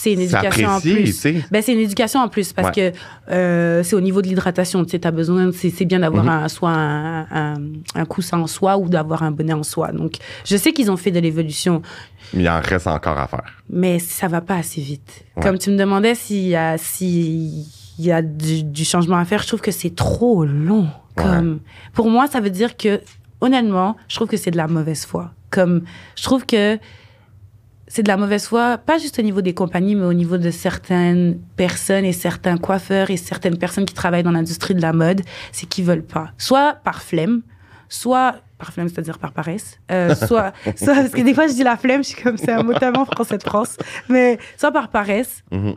[0.04, 1.24] c'est une éducation en plus.
[1.52, 2.92] Ben, c'est une éducation en plus parce que
[3.30, 4.84] euh, c'est au niveau de l'hydratation.
[4.84, 6.30] Tu sais, as besoin, c'est bien d'avoir Mhm.
[6.30, 7.56] un, soit un, un,
[7.96, 9.92] un coussin en soie ou d'avoir un bonnet en soie.
[9.92, 10.14] Donc,
[10.46, 11.82] je sais qu'ils ont fait de l'évolution,
[12.34, 13.44] Mais il en reste encore à faire.
[13.70, 15.24] mais ça va pas assez vite.
[15.38, 15.44] Ouais.
[15.44, 17.66] Comme tu me demandais s'il y a, s'il
[18.00, 20.88] y a du, du changement à faire, je trouve que c'est trop long.
[21.16, 21.60] Comme,
[21.94, 23.02] Pour moi, ça veut dire que,
[23.42, 25.32] honnêtement, je trouve que c'est de la mauvaise foi.
[25.50, 25.84] Comme,
[26.16, 26.80] je trouve que
[27.94, 30.50] c'est de la mauvaise foi, pas juste au niveau des compagnies, mais au niveau de
[30.50, 35.22] certaines personnes et certains coiffeurs et certaines personnes qui travaillent dans l'industrie de la mode,
[35.52, 36.32] c'est qu'ils veulent pas.
[36.38, 37.42] Soit par flemme,
[37.90, 41.64] soit par flemme, c'est-à-dire par paresse, euh, soit, soit, parce que des fois je dis
[41.64, 43.76] la flemme, je suis comme, c'est un mot tellement français de France,
[44.08, 45.76] mais soit par paresse, Mhm.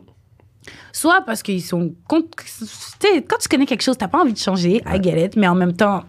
[0.93, 1.95] soit parce qu'ils sont.
[2.09, 5.25] contre- Tu sais, quand tu connais quelque chose, t'as pas envie de changer, I get
[5.25, 6.05] it, mais en même temps,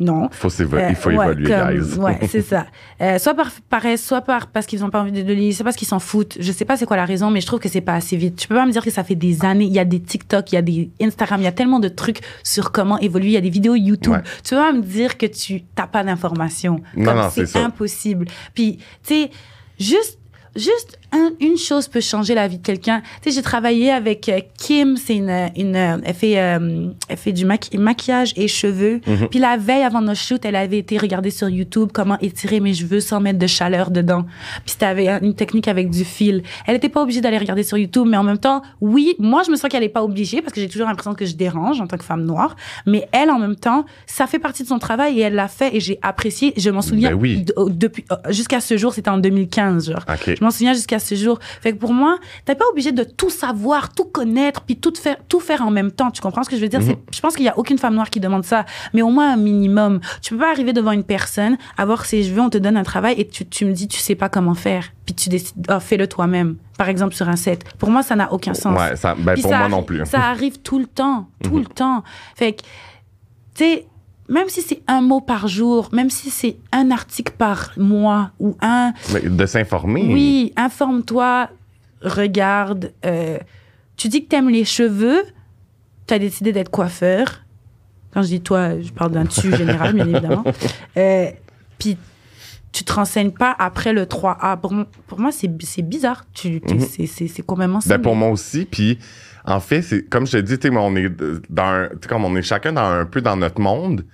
[0.00, 0.28] non.
[0.32, 1.98] Faut Euh, il faut ouais, évoluer, comme- guys.
[1.98, 2.66] Ouais, c'est ça.
[3.00, 5.62] Euh, soit par paresse, soit par, parce qu'ils n'ont pas envie de le lire, c'est
[5.64, 6.36] parce qu'ils s'en foutent.
[6.40, 8.36] Je sais pas c'est quoi la raison, mais je trouve que c'est pas assez vite.
[8.36, 9.66] Tu peux pas me dire que ça fait des années.
[9.66, 11.88] Il y a des TikTok, il y a des Instagram, il y a tellement de
[11.88, 13.28] trucs sur comment évoluer.
[13.28, 14.12] Il y a des vidéos YouTube.
[14.14, 14.22] Ouais.
[14.42, 16.80] Tu peux pas me dire que tu t'as pas d'informations.
[16.96, 18.26] Non, non, c'est impossible.
[18.54, 19.30] Puis, tu sais,
[19.78, 20.18] juste
[20.56, 23.02] juste un- une chose peut changer la vie de quelqu'un.
[23.22, 27.16] Tu sais, j'ai travaillé avec euh, Kim, c'est une, une, euh, elle fait, euh, elle
[27.16, 29.00] fait du maqui- maquillage et cheveux.
[29.06, 29.28] Mhm.
[29.30, 32.72] Puis la veille avant notre shoot, elle avait été regarder sur YouTube comment étirer mes
[32.74, 34.22] cheveux sans mettre de chaleur dedans.
[34.64, 36.42] Puis c'était avec une technique avec du fil.
[36.66, 39.50] Elle était pas obligée d'aller regarder sur YouTube, mais en même temps, oui, moi je
[39.50, 41.86] me sens qu'elle est pas obligée parce que j'ai toujours l'impression que je dérange en
[41.86, 42.56] tant que femme noire.
[42.86, 45.74] Mais elle, en même temps, ça fait partie de son travail et elle l'a fait
[45.76, 46.54] et j'ai apprécié.
[46.56, 47.44] Je m'en souviens Ben oui.
[47.68, 50.04] depuis jusqu'à ce jour, c'était en 2015, genre.
[50.42, 51.38] Je m'en souviens jusqu'à ce jour.
[51.60, 55.16] Fait que pour moi, t'es pas obligé de tout savoir, tout connaître, puis tout faire,
[55.28, 56.10] tout faire en même temps.
[56.10, 56.80] Tu comprends ce que je veux dire?
[56.80, 56.86] Mhm.
[56.86, 59.34] C'est- Je pense qu'il y a aucune femme noire qui demande ça, mais au moins
[59.34, 60.00] un minimum.
[60.20, 63.14] Tu peux pas arriver devant une personne, avoir ses cheveux, on te donne un travail
[63.18, 66.08] et tu, tu me dis tu sais pas comment faire, puis tu décides, ah, fais-le
[66.08, 66.56] toi-même.
[66.76, 67.62] Par exemple sur un set.
[67.78, 68.76] Pour moi, ça n'a aucun sens.
[68.76, 70.04] Ouais, ça, ben, pour ça moi non plus.
[70.06, 71.58] Ça arrive tout le temps, tout Mhm.
[71.60, 72.02] le temps.
[72.34, 72.62] Fait que,
[73.54, 73.86] tu sais,
[74.28, 78.56] même si c'est un mot par jour, même si c'est un article par mois ou
[78.60, 80.08] un, de s'informer.
[80.12, 81.48] oui, informe-toi,
[82.02, 82.92] regarde.
[83.04, 83.38] euh,
[83.96, 85.22] tu dis que t'aimes les cheveux,
[86.06, 87.42] tu as décidé d'être coiffeur.
[88.12, 90.44] Quand je dis toi, je parle d'un tu général, bien évidemment.
[90.96, 91.30] Euh,
[91.78, 91.96] Puis
[92.72, 94.56] tu te renseignes pas après le 3A.
[94.58, 94.74] Pour,
[95.06, 95.48] pour moi, c'est
[95.82, 96.24] bizarre.
[96.32, 96.80] Tu, tu- Mhm.
[96.80, 98.64] c'est- C'est complètement Ben, pour moi aussi.
[98.64, 98.98] Puis,
[99.44, 101.08] en fait, c'est comme je te dis, tu sais, mais on est
[101.50, 104.04] dans un- comme on est chacun dans un peu dans notre monde.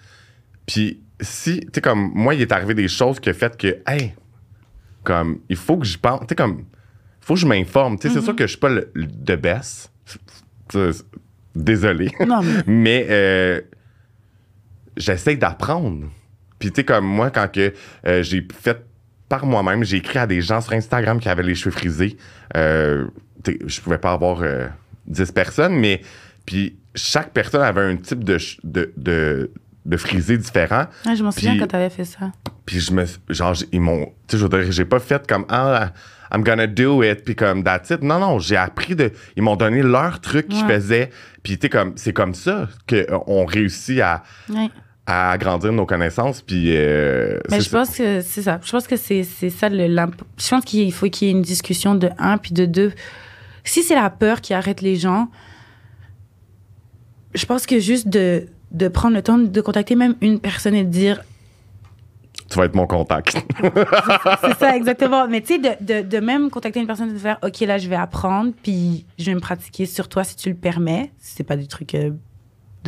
[0.66, 3.78] Puis, si, tu sais, comme moi, il est arrivé des choses qui ont fait que,
[3.86, 4.14] hey,
[5.04, 7.98] comme, il faut que je pense, tu sais, comme, il faut que je m'informe.
[7.98, 9.06] Tu sais, c'est sûr que je suis pas le, le.
[9.06, 9.42] Tu
[10.72, 11.04] sais,
[11.54, 12.10] Désolé.
[12.26, 13.60] Non, mais Mais euh,
[14.96, 16.06] j'essaie d'apprendre.
[16.58, 17.72] Puis, tu sais, comme moi, quand que
[18.06, 18.78] euh, j'ai fait
[19.28, 22.16] par moi-même, j'ai écrit à des gens sur Instagram qui avaient les cheveux frisés.
[22.56, 23.06] Euh,
[23.66, 24.66] je pouvais pas avoir euh,
[25.06, 26.00] 10 personnes, mais
[26.46, 29.50] puis chaque personne avait un type de, de, de,
[29.84, 30.86] de frisé différent.
[31.06, 32.32] ouais, je m'en souviens quand t'avais fait ça.
[32.66, 35.92] Puis je me genre ils m'ont tu sais je j'ai pas fait comme ah
[36.34, 38.02] I'm gonna do it puis comme that's it.
[38.02, 40.74] Non non, j'ai appris de ils m'ont donné leur truc qu'ils Ouais.
[40.74, 41.10] faisaient.
[41.42, 44.68] Puis tu sais comme c'est comme ça qu'on réussit à Ouais.
[45.08, 48.60] À agrandir nos connaissances puis euh, Mais c'est je pense que c'est ça.
[48.62, 49.70] Je pense que c'est c'est ça.
[49.70, 52.92] Le, je pense qu'il faut qu'il y ait une discussion de un, puis de deux.
[53.64, 55.28] Si c'est la peur qui arrête les gens,
[57.34, 60.84] je pense que juste de, de prendre le temps de contacter même une personne et
[60.84, 61.22] de dire
[62.50, 63.36] tu vas être mon contact.
[64.42, 67.18] c'est ça exactement mais tu sais de, de, de même contacter une personne et de
[67.18, 70.50] faire ok là je vais apprendre puis je vais me pratiquer sur toi si tu
[70.50, 72.10] le permets si c'est pas du truc euh,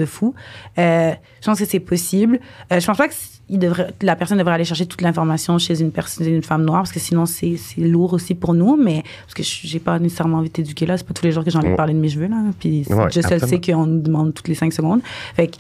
[0.00, 0.34] de fou.
[0.78, 2.40] Euh, je pense que c'est possible.
[2.72, 5.58] Euh, je pense pas que c- il devrait, la personne devrait aller chercher toute l'information
[5.58, 9.02] chez une personne une femme noire parce que sinon c'est lourd aussi pour nous mais
[9.22, 10.96] parce que je- j'ai pas nécessairement envie de t'éduquer là.
[10.96, 12.36] C'est pas tous les jours que j'ai envie de parler de mes cheveux là.
[12.60, 15.00] Puis Ouais, je seul sais qu'on nous demande toutes les cinq secondes.
[15.34, 15.56] Fait que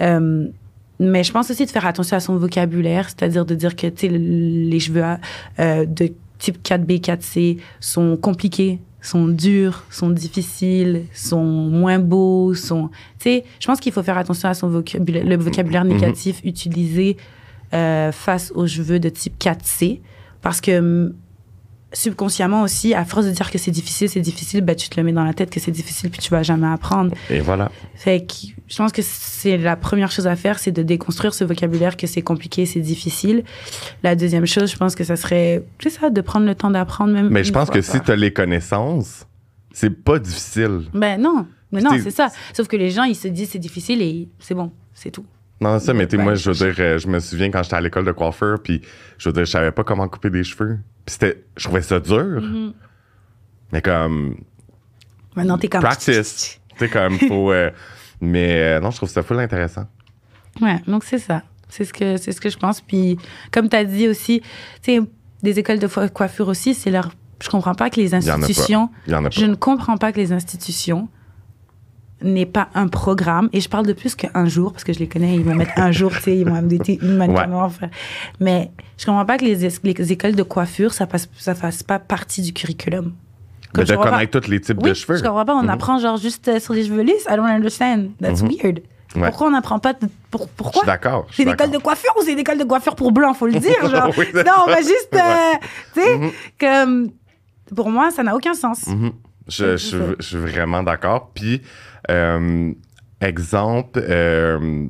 [0.00, 0.46] euh,
[1.00, 4.78] mais je pense aussi de faire attention à son vocabulaire, c'est-à-dire de dire que les
[4.80, 5.02] cheveux
[5.58, 12.88] euh, de type 4B, 4C sont compliqués, sont durs, sont difficiles, sont moins beaux, sont.
[13.18, 17.18] Tu sais, je pense qu'il faut faire attention à son vocabulaire, le vocabulaire négatif utilisé
[17.74, 20.00] euh, face aux cheveux de type 4C,
[20.40, 21.12] parce que
[21.94, 25.04] subconsciemment aussi, à force de dire que c'est difficile, c'est difficile, ben, tu te le
[25.04, 27.14] mets dans la tête que c'est difficile puis tu vas jamais apprendre.
[27.30, 27.70] Et voilà.
[27.94, 28.34] Fait que
[28.66, 32.06] je pense que c'est la première chose à faire, c'est de déconstruire ce vocabulaire que
[32.06, 33.44] c'est compliqué, c'est difficile.
[34.02, 37.12] La deuxième chose, je pense que ça serait, c'est ça, de prendre le temps d'apprendre
[37.12, 37.28] même.
[37.30, 39.26] Mais je pense que si tu as les connaissances,
[39.72, 40.82] c'est pas difficile.
[40.92, 42.28] Ben non, mais non, c'est ça.
[42.52, 45.26] Sauf que les gens, ils se disent c'est difficile et c'est bon, c'est tout.
[45.64, 47.80] Non, ça, mais tu moi, je veux dire, euh, je me souviens quand j'étais à
[47.80, 48.82] l'école de coiffeur, puis
[49.16, 50.78] je veux dire, je savais pas comment couper des cheveux.
[51.06, 52.42] Puis c'était, je trouvais ça dur.
[52.42, 52.72] Mm-hmm.
[53.72, 54.36] Mais comme,
[55.34, 55.80] Maintenant, t'es comme.
[55.80, 56.60] practice.
[56.78, 57.50] Tu comme, faut.
[57.50, 57.70] euh,
[58.20, 59.86] mais euh, non, je trouve ça full intéressant.
[60.60, 61.42] Ouais, donc c'est ça.
[61.70, 62.82] C'est ce que c'est ce que je pense.
[62.82, 63.16] Puis
[63.50, 64.42] comme tu as dit aussi,
[64.82, 65.00] tu sais,
[65.42, 67.10] des écoles de coiffure aussi, c'est leur.
[67.42, 68.34] Je comprends pas que les en a pas.
[68.34, 68.90] institutions.
[69.06, 69.40] Il y en a pas.
[69.40, 71.08] Je ne comprends pas que les institutions
[72.22, 73.48] n'aient pas un programme.
[73.52, 75.72] Et je parle de plus qu'un jour, parce que je les connais, ils vont mettre
[75.76, 77.48] un jour, tu sais, ils vont m'inviter une manière.
[78.40, 81.82] Mais je comprends pas que les, es- les écoles de coiffure, ça passe, ça fasse
[81.82, 83.12] pas partie du curriculum.
[83.76, 85.16] Mais Comme je de pas- connaître tous les types oui, de cheveux.
[85.18, 85.54] je comprends pas.
[85.56, 85.70] On Mhm.
[85.70, 87.26] apprend genre juste euh, sur les cheveux lisses.
[87.28, 88.10] I don't understand.
[88.22, 88.48] That's Mhm.
[88.48, 88.80] weird.
[89.16, 89.28] Ouais.
[89.28, 91.26] Pourquoi on n'apprend pas de- pour, Je Pourquoi suis d'accord.
[91.28, 93.46] c'est suis une école de coiffure ou c'est une école de coiffure pour blanc, faut
[93.46, 94.10] le dire, genre.
[94.16, 95.58] Oui, non, on va juste, euh, Ouais.
[95.94, 97.10] tu sais, comme,
[97.74, 98.86] pour moi, ça n'a aucun sens.
[98.86, 99.10] Mhm.
[99.48, 101.30] Je, je suis- je suis vraiment d'accord.
[101.34, 101.62] Puis,
[102.10, 102.72] euh,
[103.20, 104.86] exemple, euh,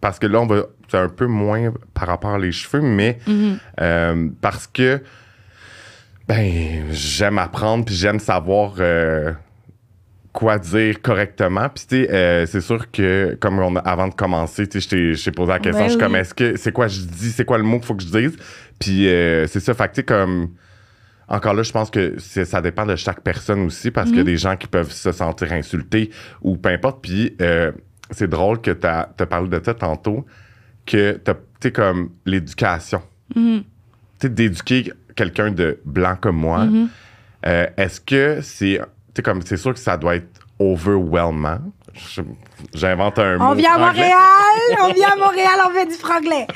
[0.00, 0.64] parce que là, on va.
[0.88, 3.58] C'est un peu moins par rapport aux cheveux, mais Mhm.
[3.80, 5.02] euh, parce que.
[6.28, 8.74] Ben, j'aime apprendre, puis j'aime savoir
[10.32, 11.68] quoi dire correctement.
[11.68, 14.84] Puis, tu sais, euh, c'est sûr que, comme on a- avant de commencer, tu sais,
[14.84, 16.04] je t'ai- je t'ai posé la question, Ben je suis oui.
[16.04, 18.08] comme, est-ce que c'est quoi je dis, c'est quoi le mot qu'il faut que je
[18.08, 18.36] dise?
[18.78, 20.50] Puis, euh, c'est ça, fait que, tu sais, comme
[21.32, 24.24] encore là, je pense que ça dépend de chaque personne aussi, parce qu'il y a
[24.24, 26.10] des gens qui peuvent se sentir insultés
[26.42, 27.00] ou peu importe.
[27.02, 27.72] Puis euh,
[28.10, 30.24] c'est drôle que tu as parlé de ça tantôt,
[30.86, 33.02] que tu sais, comme l'éducation.
[33.34, 33.62] Mhm.
[33.62, 33.64] Tu
[34.20, 36.88] sais, d'éduquer quelqu'un de blanc comme moi, Mhm.
[37.46, 38.78] euh, est-ce que c'est.
[38.78, 38.84] Tu
[39.16, 41.60] sais, comme c'est sûr que ça doit être overwhelmant?
[42.74, 43.44] J'invente un mot.
[43.50, 43.78] On vient à.
[43.78, 44.16] Montréal,
[44.82, 46.46] on vient à Montréal, on fait du franglais.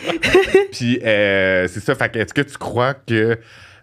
[0.72, 1.94] Puis euh, c'est ça.
[1.94, 3.38] Fait est-ce que tu crois que,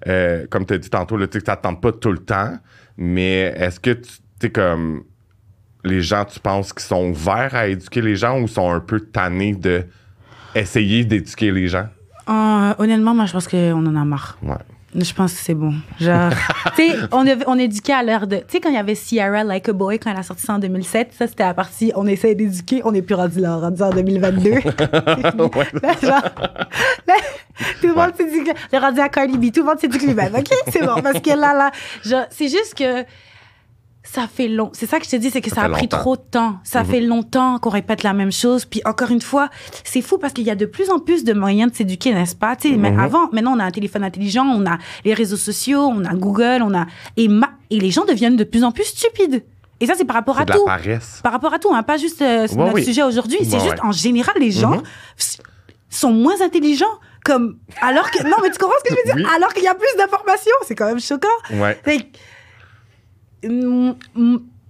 [0.08, 2.58] euh, comme tu as dit tantôt, là, tu tente pas tout le temps,
[2.98, 4.10] mais est-ce que tu
[4.42, 5.04] sais, comme
[5.84, 9.00] les gens, tu penses qu'ils sont ouverts à éduquer les gens ou sont un peu
[9.00, 9.86] tannés de
[10.56, 11.88] essayer d'éduquer les gens?
[12.30, 14.38] Euh, honnêtement, moi, je pense qu'on en a marre.
[14.42, 14.56] Ouais.
[14.96, 15.74] Je pense que c'est bon.
[16.00, 16.32] Genre,
[16.76, 18.38] tu sais, on, on éduquait à l'heure de.
[18.38, 20.54] Tu sais, quand il y avait Sierra Like a Boy, quand elle a sorti ça
[20.54, 23.62] en 2007, ça, c'était la partie on essaie d'éduquer, on n'est plus rendu là, on
[23.62, 24.52] est rendu en 2022.
[25.54, 25.68] Ouais.
[25.82, 26.32] Là, genre,
[27.08, 27.14] là,
[27.82, 28.56] tout le monde s'éduque.
[28.72, 30.34] Le rendu à Cardi B, tout le monde s'éduque lui-même.
[30.36, 30.50] OK?
[30.70, 31.02] C'est bon.
[31.02, 31.72] Parce que là,
[32.06, 33.04] là, c'est juste que
[34.14, 34.70] ça fait long.
[34.74, 35.98] C'est ça que je te dis, c'est que ça, Ça a pris longtemps.
[35.98, 36.60] trop de temps.
[36.64, 38.66] Ça fait longtemps qu'on répète la même chose.
[38.66, 39.50] Puis encore une fois,
[39.84, 42.36] c'est fou parce qu'il y a de plus en plus de moyens de s'éduquer, n'est-ce
[42.36, 42.56] pas?
[42.56, 43.00] Tu sais, mais Mhm.
[43.00, 46.62] avant, maintenant, on a un téléphone intelligent, on a les réseaux sociaux, on a Google,
[46.64, 46.86] on a.
[47.18, 49.44] Et, ma- et les gens deviennent de plus en plus stupides.
[49.80, 51.20] Et ça, c'est par rapport à de la tout paresse.
[51.24, 52.86] par rapport à tout, hein, pas juste euh, Ouais, notre oui.
[52.86, 53.40] sujet aujourd'hui.
[53.42, 54.84] C'est Ouais, juste en général, les gens Mhm.
[55.90, 56.86] sont moins intelligents.
[57.26, 59.26] Comme, alors que, non, mais tu comprends ce que je veux dire?
[59.26, 59.36] Oui.
[59.36, 60.52] Alors qu'il y a plus d'informations.
[60.68, 61.28] C'est quand même choquant.
[61.52, 61.80] Ouais.
[61.84, 62.14] Fait que, mm, mm,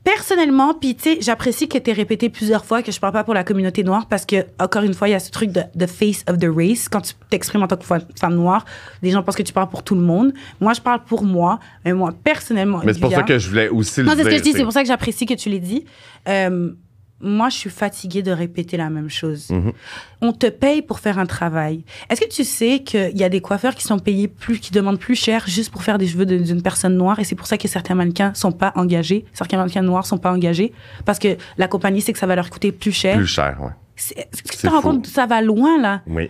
[0.03, 3.23] personnellement, puis tu sais, j'apprécie que tu aies répété plusieurs fois que je parle pas
[3.23, 5.61] pour la communauté noire parce que, encore une fois, il y a ce truc de
[5.77, 6.89] the face of the race.
[6.89, 8.65] Quand tu t'exprimes en tant que femme noire,
[9.01, 10.33] les gens pensent que tu parles pour tout le monde.
[10.59, 11.59] Moi, je parle pour moi.
[11.85, 14.23] Mais moi, personnellement, Mais c'est pour ça que je voulais aussi le non, c'est ce
[14.23, 15.85] que dire, je dis, c'est pour ça que j'apprécie que tu l'aies dit.
[16.27, 16.73] Euh,
[17.23, 19.49] moi, je suis fatiguée de répéter la même chose.
[19.49, 19.71] Mhm.
[20.21, 21.83] On te paye pour faire un travail.
[22.09, 24.99] Est-ce que tu sais qu'il y a des coiffeurs qui sont payés plus, qui demandent
[24.99, 27.67] plus cher juste pour faire des cheveux d'une personne noire et c'est pour ça que
[27.67, 30.73] certains mannequins sont pas engagés, certains mannequins noirs sont pas engagés
[31.05, 33.15] parce que la compagnie sait que ça va leur coûter plus cher.
[33.17, 33.71] Plus cher, ouais.
[33.95, 36.29] C'est- Est-ce que tu te rends compte ça va loin là Oui.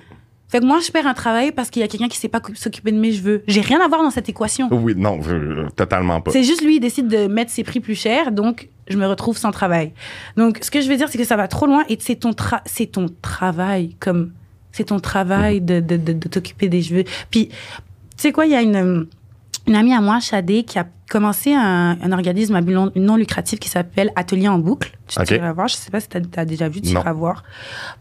[0.54, 2.40] Fait que moi, je perds un travail parce qu'il y a quelqu'un qui sait pas
[2.54, 3.42] s'occuper de mes cheveux.
[3.48, 4.70] J'ai rien à voir dans cette équation.
[4.72, 6.30] Oui, non, euh, totalement pas.
[6.30, 9.36] C'est juste lui, il décide de mettre ses prix plus chers, donc je me retrouve
[9.36, 9.94] sans travail.
[10.38, 12.34] Donc, ce que je veux dire, c'est que ça va trop loin et c'est ton,
[12.34, 14.32] tra- c'est ton travail, comme
[14.72, 17.04] c'est ton travail de, de, de, de t'occuper des cheveux.
[17.32, 17.56] Puis, tu
[18.18, 19.08] sais quoi, il y a une,
[19.68, 23.16] une amie à moi, Shadé, qui a commencé un, un organisme à but non, non
[23.16, 24.92] lucratif qui s'appelle Atelier en boucle.
[25.08, 25.32] Tu Ok.
[25.32, 27.44] iras voir, je sais pas si tu as, déjà vu, tu iras voir.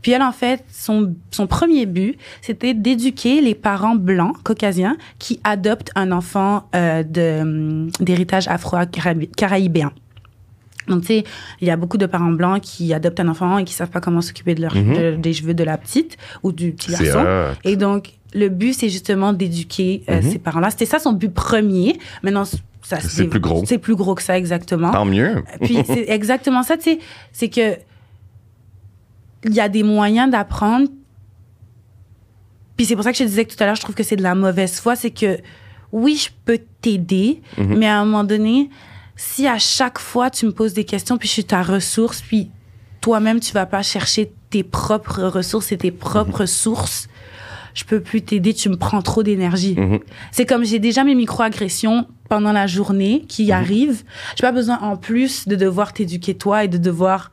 [0.00, 5.40] Puis elle, en fait, son, son premier but, c'était d'éduquer les parents blancs, caucasiens, qui
[5.44, 9.92] adoptent un enfant euh, de, hum, d'héritage afro-caribéen.
[10.88, 11.24] Donc, tu sais,
[11.60, 14.00] il y a beaucoup de parents blancs qui adoptent un enfant et qui savent pas
[14.00, 14.94] comment s'occuper de leur, Mhm.
[14.96, 17.20] de- des cheveux de la petite ou du petit garçon.
[17.20, 17.54] hot.
[17.62, 20.30] Et donc, le but, c'est justement d'éduquer euh, Mhm.
[20.32, 20.70] ces parents-là.
[20.70, 21.98] C'était ça son but premier.
[22.22, 23.62] Maintenant, ça C'est plus gros.
[23.66, 24.90] C'est plus gros que ça, exactement.
[24.90, 25.44] Tant mieux.
[25.60, 26.98] Puis c'est exactement ça, tu sais,
[27.32, 27.76] c'est que
[29.44, 30.88] il y a des moyens d'apprendre.
[32.76, 34.02] Puis c'est pour ça que je te disais que tout à l'heure, je trouve que
[34.02, 35.38] c'est de la mauvaise foi, c'est que
[35.92, 37.76] oui, je peux t'aider, Mhm.
[37.78, 38.70] mais à un moment donné,
[39.16, 42.50] si à chaque fois tu me poses des questions, puis je suis ta ressource, puis
[43.00, 47.08] toi-même tu vas pas chercher tes propres ressources et tes propres sources,
[47.74, 49.74] je peux plus t'aider, tu me prends trop d'énergie.
[49.78, 50.00] Mhm.
[50.30, 53.50] C'est comme j'ai déjà mes micro-agressions pendant la journée qui Mhm.
[53.52, 54.02] arrivent.
[54.36, 57.30] J'ai pas besoin en plus de devoir t'éduquer toi et de devoir.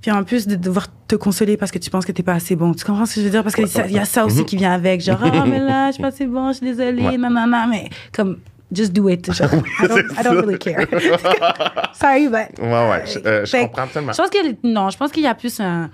[0.00, 2.54] Puis en plus de devoir te consoler parce que tu penses que t'es pas assez
[2.54, 2.72] bon.
[2.72, 3.42] Tu comprends ce que je veux dire?
[3.42, 5.00] Parce qu'il y a ça aussi qui vient avec.
[5.00, 7.16] Genre, ah, mais là, je suis pas assez bon, je suis désolée, Ouais.
[7.18, 7.66] nanana.
[7.66, 8.38] Mais comme,
[8.72, 9.32] just do it.
[9.32, 9.48] Genre,
[9.82, 10.86] I, don't, I don't really care.
[11.94, 12.58] Sorry, but.
[12.62, 13.04] Ouais, ouais.
[13.06, 14.12] Je, euh, je comprends absolument.
[14.12, 15.90] Je pense que non, je pense qu'il y a plus un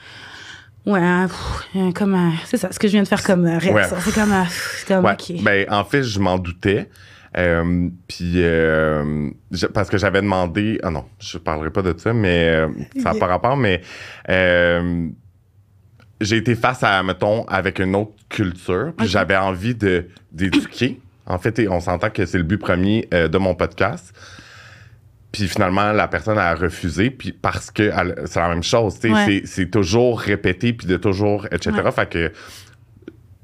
[0.86, 3.58] ouais, pff, un- comme un- c'est ça ce que je viens de faire comme euh.
[3.72, 3.82] Ouais.
[4.00, 5.12] C'est comme un- c'est comme Ouais.
[5.12, 5.42] OK.
[5.42, 6.88] Ben, en fait, je m'en doutais.
[7.36, 9.28] Euh, puis, euh,
[9.72, 10.78] parce que j'avais demandé.
[10.84, 12.68] Ah non, je parlerai pas de ça, mais euh,
[13.02, 13.80] ça n'a pas rapport, mais
[14.30, 15.08] euh,
[16.20, 21.00] j'ai été face à, mettons, avec une autre culture, puis j'avais envie de d'éduquer.
[21.26, 24.12] En fait, et on s'entend que c'est le but premier euh, de mon podcast.
[25.34, 29.08] Puis finalement, la personne a refusé, puis parce que elle- c'est la même chose, tu
[29.08, 29.24] sais, Ouais.
[29.26, 31.70] c'est- c'est toujours répété, puis de toujours, etc.
[31.84, 31.90] Ouais.
[31.90, 32.32] Fait que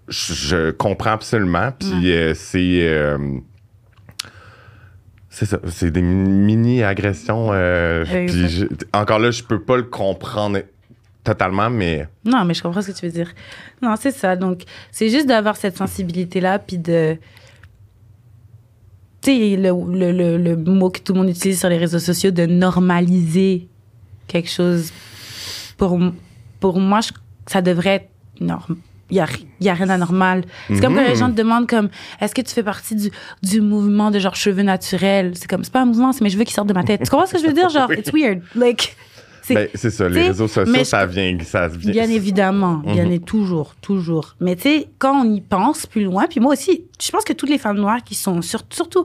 [0.09, 2.87] je, je comprends absolument, puis euh, c'est...
[2.89, 3.19] euh,
[5.29, 7.51] c'est ça, c'est des mini-agressions.
[7.53, 10.61] euh, puis je- encore là, je peux pas le comprendre
[11.23, 13.33] totalement, mais Non, mais je comprends ce que tu veux dire.
[13.83, 14.35] Non, c'est ça.
[14.37, 17.17] Donc, c'est juste d'avoir cette sensibilité-là, puis de.
[19.23, 21.99] Tu sais, le, le, le, le mot que tout le monde utilise sur les réseaux
[21.99, 23.69] sociaux, de normaliser
[24.27, 24.93] quelque chose.
[25.77, 25.99] Pour,
[26.61, 27.11] pour moi, je-
[27.47, 28.09] ça devrait être
[28.41, 28.77] norm-
[29.11, 29.27] il y a,
[29.61, 30.45] y a rien d'anormal.
[30.69, 31.17] C'est comme quand les Mhm.
[31.17, 31.89] gens te demandent comme
[32.21, 33.11] est-ce que tu fais partie du,
[33.43, 35.33] du mouvement de genre cheveux naturels?
[35.35, 37.03] C'est comme c'est pas un mouvement, c'est mes cheveux qui sortent de ma tête.
[37.03, 37.69] Tu comprends ce que je veux dire?
[37.71, 37.97] Genre Oui.
[37.99, 38.43] it's weird.
[38.55, 38.97] Like
[39.55, 41.91] Ben, c'est ça, les réseaux sociaux, ça vient, ça vient.
[41.93, 43.13] Bien évidemment, bien Mhm.
[43.13, 44.37] est toujours, toujours.
[44.41, 47.33] Mais tu sais, quand on y pense plus loin, puis moi aussi, je pense que
[47.33, 49.05] toutes les femmes noires qui sont sur- surtout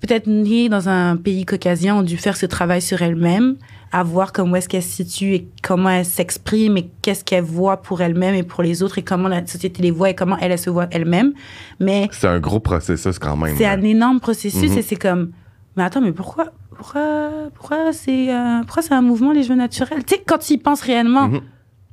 [0.00, 3.56] peut-être nées dans un pays caucasien ont dû faire ce travail sur elles-mêmes,
[3.92, 7.76] à voir comment est-ce qu'elles se situent et comment elles s'expriment et qu'est-ce qu'elles voient
[7.80, 10.50] pour elles-mêmes et pour les autres et comment la société les voit et comment elles,
[10.52, 11.32] elles se voient elles-mêmes.
[11.80, 13.54] Mais C'est un gros processus quand même.
[13.56, 14.78] c'est un énorme processus Mhm.
[14.78, 15.30] et c'est comme,
[15.76, 20.04] mais attends, mais pourquoi, pourquoi, pourquoi c'est, euh, pourquoi c'est un mouvement les cheveux naturels?
[20.04, 21.40] Tu sais, quand tu y penses réellement, Mhm.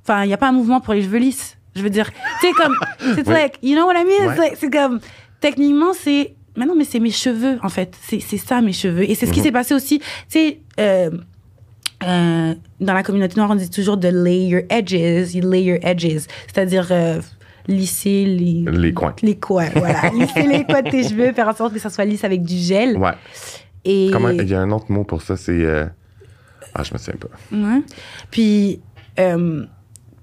[0.03, 1.57] enfin, il n'y a pas un mouvement pour les cheveux lisses.
[1.75, 2.09] Je veux dire,
[2.41, 2.75] tu sais, comme,
[3.15, 3.34] c'est Oui.
[3.34, 4.27] like, you know what I mean?
[4.27, 4.34] Ouais.
[4.34, 4.99] It's like- C'est comme,
[5.39, 7.95] techniquement, c'est, mais non, mais c'est mes cheveux, en fait.
[8.01, 9.09] C'est c'est ça, mes cheveux.
[9.09, 9.45] Et c'est ce qui Mhm.
[9.45, 11.09] s'est passé aussi, tu sais, euh,
[12.05, 15.79] euh, dans la communauté noire, on dit toujours de lay your edges, you lay your
[15.81, 16.27] edges.
[16.47, 17.21] C'est-à-dire, euh,
[17.67, 19.15] lisser les, Les coins.
[19.21, 20.09] les coins, voilà.
[20.13, 22.57] lisser les coins de tes cheveux, faire en sorte que ça soit lisse avec du
[22.57, 22.97] gel.
[22.97, 23.13] Ouais.
[23.86, 25.51] Et, Comment, il y a un autre mot pour ça, c'est.
[25.51, 25.86] euh,
[26.73, 27.55] Ah, je me souviens pas.
[27.55, 27.81] Ouais.
[28.31, 28.79] Puis,
[29.19, 29.65] euh,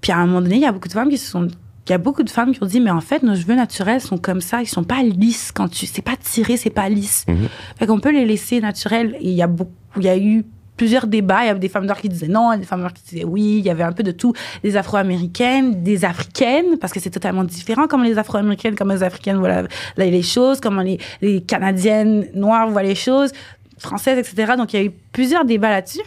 [0.01, 1.47] puis à un moment donné, il y a beaucoup de femmes qui se sont.
[1.87, 4.01] Il y a beaucoup de femmes qui ont dit, mais en fait, nos cheveux naturels
[4.01, 5.85] sont comme ça, ils sont pas lisses quand tu.
[5.85, 7.25] C'est pas tiré, c'est pas lisse.
[7.77, 9.15] Fait qu'on peut les laisser naturels.
[9.19, 9.71] Et il y a beaucoup.
[9.97, 10.45] Il y a eu
[10.81, 11.43] plusieurs débats.
[11.43, 13.57] Il y avait des femmes noires qui disaient non, des femmes noires qui disaient oui.
[13.59, 14.33] Il y avait un peu de tout.
[14.63, 19.37] Des afro-américaines, des africaines, parce que c'est totalement différent comment les afro-américaines, comment les africaines
[19.37, 19.63] voient
[19.97, 23.31] les choses, comment les, les canadiennes noires voient les choses,
[23.77, 24.53] françaises, etc.
[24.57, 26.01] Donc il y a eu plusieurs débats là-dessus.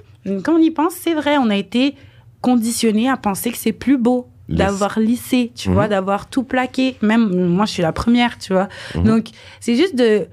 [0.44, 1.94] Quand on y pense, c'est vrai, on a été
[2.40, 5.74] conditionné à penser que c'est plus beau d'avoir lissé, tu Mhm.
[5.74, 6.96] vois, d'avoir tout plaqué.
[7.00, 8.68] Même moi, je suis la première, tu vois.
[8.96, 9.04] Mhm.
[9.04, 9.24] Donc,
[9.60, 10.26] c'est juste de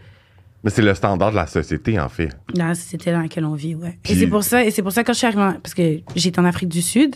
[0.64, 2.30] Mais c'est le standard de la société, en fait.
[2.54, 3.98] dans la société dans laquelle on vit, ouais.
[4.04, 5.74] Puis- Et c'est pour ça, et c'est pour ça quand je suis arrivée, en- parce
[5.74, 7.16] que j'étais en Afrique du Sud,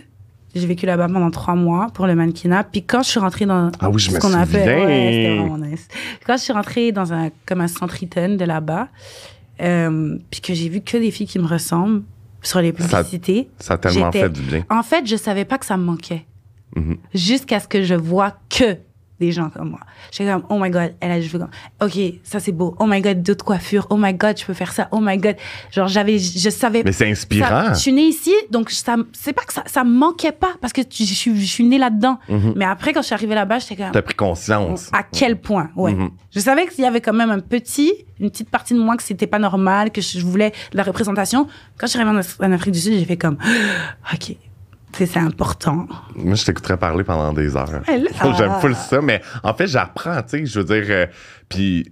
[0.56, 2.64] j'ai vécu là-bas pendant trois mois pour le mannequinat.
[2.64, 4.86] Puis quand je suis rentrée dans Ah oui, je ce qu'on a fait, souviens.
[4.86, 5.88] ouais, c'était vraiment nice.
[6.26, 8.88] Quand je suis rentrée dans un comme un centre de là-bas,
[9.62, 12.04] euh, puis que j'ai vu que des filles qui me ressemblent
[12.42, 13.50] sur les publicités.
[13.60, 14.64] Ça a tellement fait du bien.
[14.70, 16.26] En fait, je savais pas que ça me manquait
[16.76, 16.98] Mhm.
[17.14, 18.78] jusqu'à ce que je vois que
[19.20, 19.80] des gens comme moi.
[20.12, 21.50] J'étais comme, oh my god, elle a les cheveux comme,
[21.82, 22.76] ok, ça c'est beau.
[22.80, 23.88] Oh my god, d'autres coiffures.
[23.90, 24.88] Oh my god, je peux faire ça.
[24.92, 25.36] Oh my god.
[25.72, 26.84] Genre, j'avais, je savais.
[26.84, 27.74] Mais c'est ça- inspirant.
[27.74, 30.74] je suis née ici, donc ça, c'est pas que ça, ça me manquait pas parce
[30.74, 32.20] que je suis, je suis née là-dedans.
[32.30, 32.54] Mhm.
[32.56, 34.90] Mais après, quand je suis arrivée là-bas, j'étais comme, T'as pris conscience.
[34.94, 35.94] à quel point, ouais.
[35.94, 36.10] Mhm.
[36.34, 39.04] Je savais qu'il y avait quand même un petit, une petite partie de moi que
[39.04, 41.48] c'était pas normal, que je voulais de la représentation.
[41.78, 43.38] Quand je suis arrivée en Afrique du Sud, j'ai fait comme,
[44.14, 44.36] ok,
[45.06, 45.88] c'est important.
[46.16, 47.82] Moi, je t'écouterais parler pendant des heures.
[48.38, 51.06] J'aime full ça, mais en fait, j'apprends, tu sais, je veux dire, euh,
[51.50, 51.90] puis,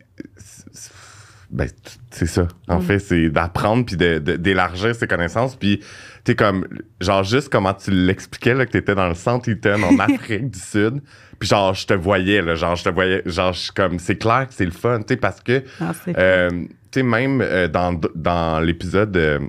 [1.50, 1.68] ben,
[2.10, 2.48] c'est ça.
[2.68, 2.82] En Mm.
[2.84, 5.86] fait, c'est d'apprendre puis de- de- d'élargir ses connaissances, puis, tu
[6.28, 6.66] sais, comme,
[7.00, 10.60] genre, juste comment tu l'expliquais, là, que t'étais dans le centre Eaton, en Afrique du
[10.60, 11.02] Sud,
[11.40, 14.16] puis genre, je te voyais, là, genre, je te voyais, genre, je suis comme, c'est
[14.16, 16.50] clair que c'est le fun, tu sais, parce que, Ah, euh,
[16.92, 19.40] tu sais, même euh, dans, dans l'épisode euh,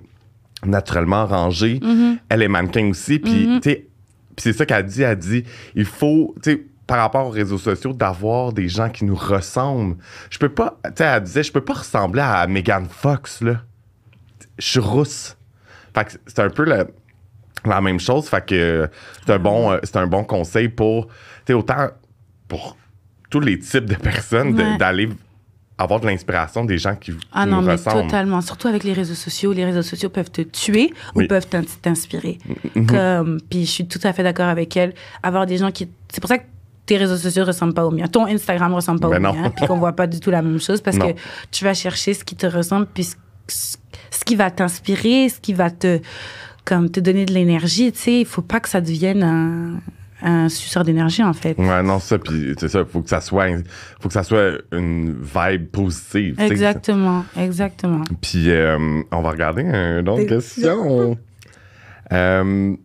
[0.65, 2.19] Naturellement rangé, Mhm.
[2.29, 3.19] elle est mannequin aussi.
[3.19, 3.87] Puis, tu sais,
[4.37, 5.03] puis c'est ça qu'elle dit.
[5.03, 5.45] Elle dit,
[5.75, 9.97] il faut, tu sais, par rapport aux réseaux sociaux, d'avoir des gens qui nous ressemblent.
[10.31, 13.63] Je peux pas, tu sais, elle disait, je peux pas ressembler à Megan Fox, là.
[14.59, 15.37] Je suis rousse.
[15.95, 18.29] Fait que c'est un peu la même chose.
[18.29, 18.89] Fait que
[19.25, 21.13] c'est un bon, euh, c'est un bon conseil pour, tu
[21.49, 21.89] sais, autant
[22.49, 22.77] pour
[23.31, 24.77] tous les types de personnes Ouais.
[24.77, 25.09] d'aller
[25.77, 28.03] avoir de l'inspiration des gens qui, qui Ah nous non, mais ressemblent.
[28.03, 28.41] totalement.
[28.41, 29.53] Surtout avec les réseaux sociaux.
[29.53, 31.25] Les réseaux sociaux peuvent te tuer Oui.
[31.25, 32.39] ou peuvent t'in- t'inspirer.
[32.77, 32.87] Mhm.
[32.87, 34.95] Comme, puis je suis tout à fait d'accord avec elle.
[35.23, 35.89] Avoir des gens qui.
[36.13, 36.45] C'est pour ça que
[36.87, 38.07] tes réseaux sociaux ne ressemblent pas aux miens.
[38.07, 39.33] Ton Instagram ne ressemble pas Ben aux non.
[39.41, 39.51] miens.
[39.51, 41.13] Puis qu'on voit pas du tout la même chose parce Non.
[41.13, 41.19] que
[41.51, 43.17] tu vas chercher ce qui te ressemble puis ce,
[43.49, 46.01] ce qui va t'inspirer, ce qui va te.
[46.65, 47.93] Comme te donner de l'énergie.
[47.93, 49.81] Tu sais, il faut pas que ça devienne un,
[50.25, 51.57] un suceur d'énergie, en fait.
[51.59, 53.47] Ouais, non, ça, puis c'est ça, faut que ça soit,
[54.01, 56.41] faut que ça soit une vibe positive.
[56.41, 58.03] Exactement, exactement.
[58.23, 61.17] Puis euh, on va regarder une autre question.
[62.13, 62.77] Euh,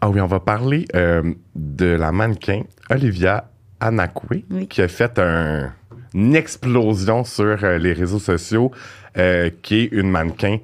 [0.00, 1.22] ah oui, on va parler euh,
[1.54, 3.50] de la mannequin Olivia
[3.80, 4.66] Anakwe, Oui.
[4.66, 5.72] qui a fait un-
[6.14, 8.72] une explosion sur euh, les réseaux sociaux,
[9.16, 10.58] euh, qui est une mannequin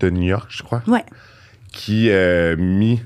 [0.00, 1.04] de New York, je crois, Ouais.
[1.72, 3.00] qui euh, mis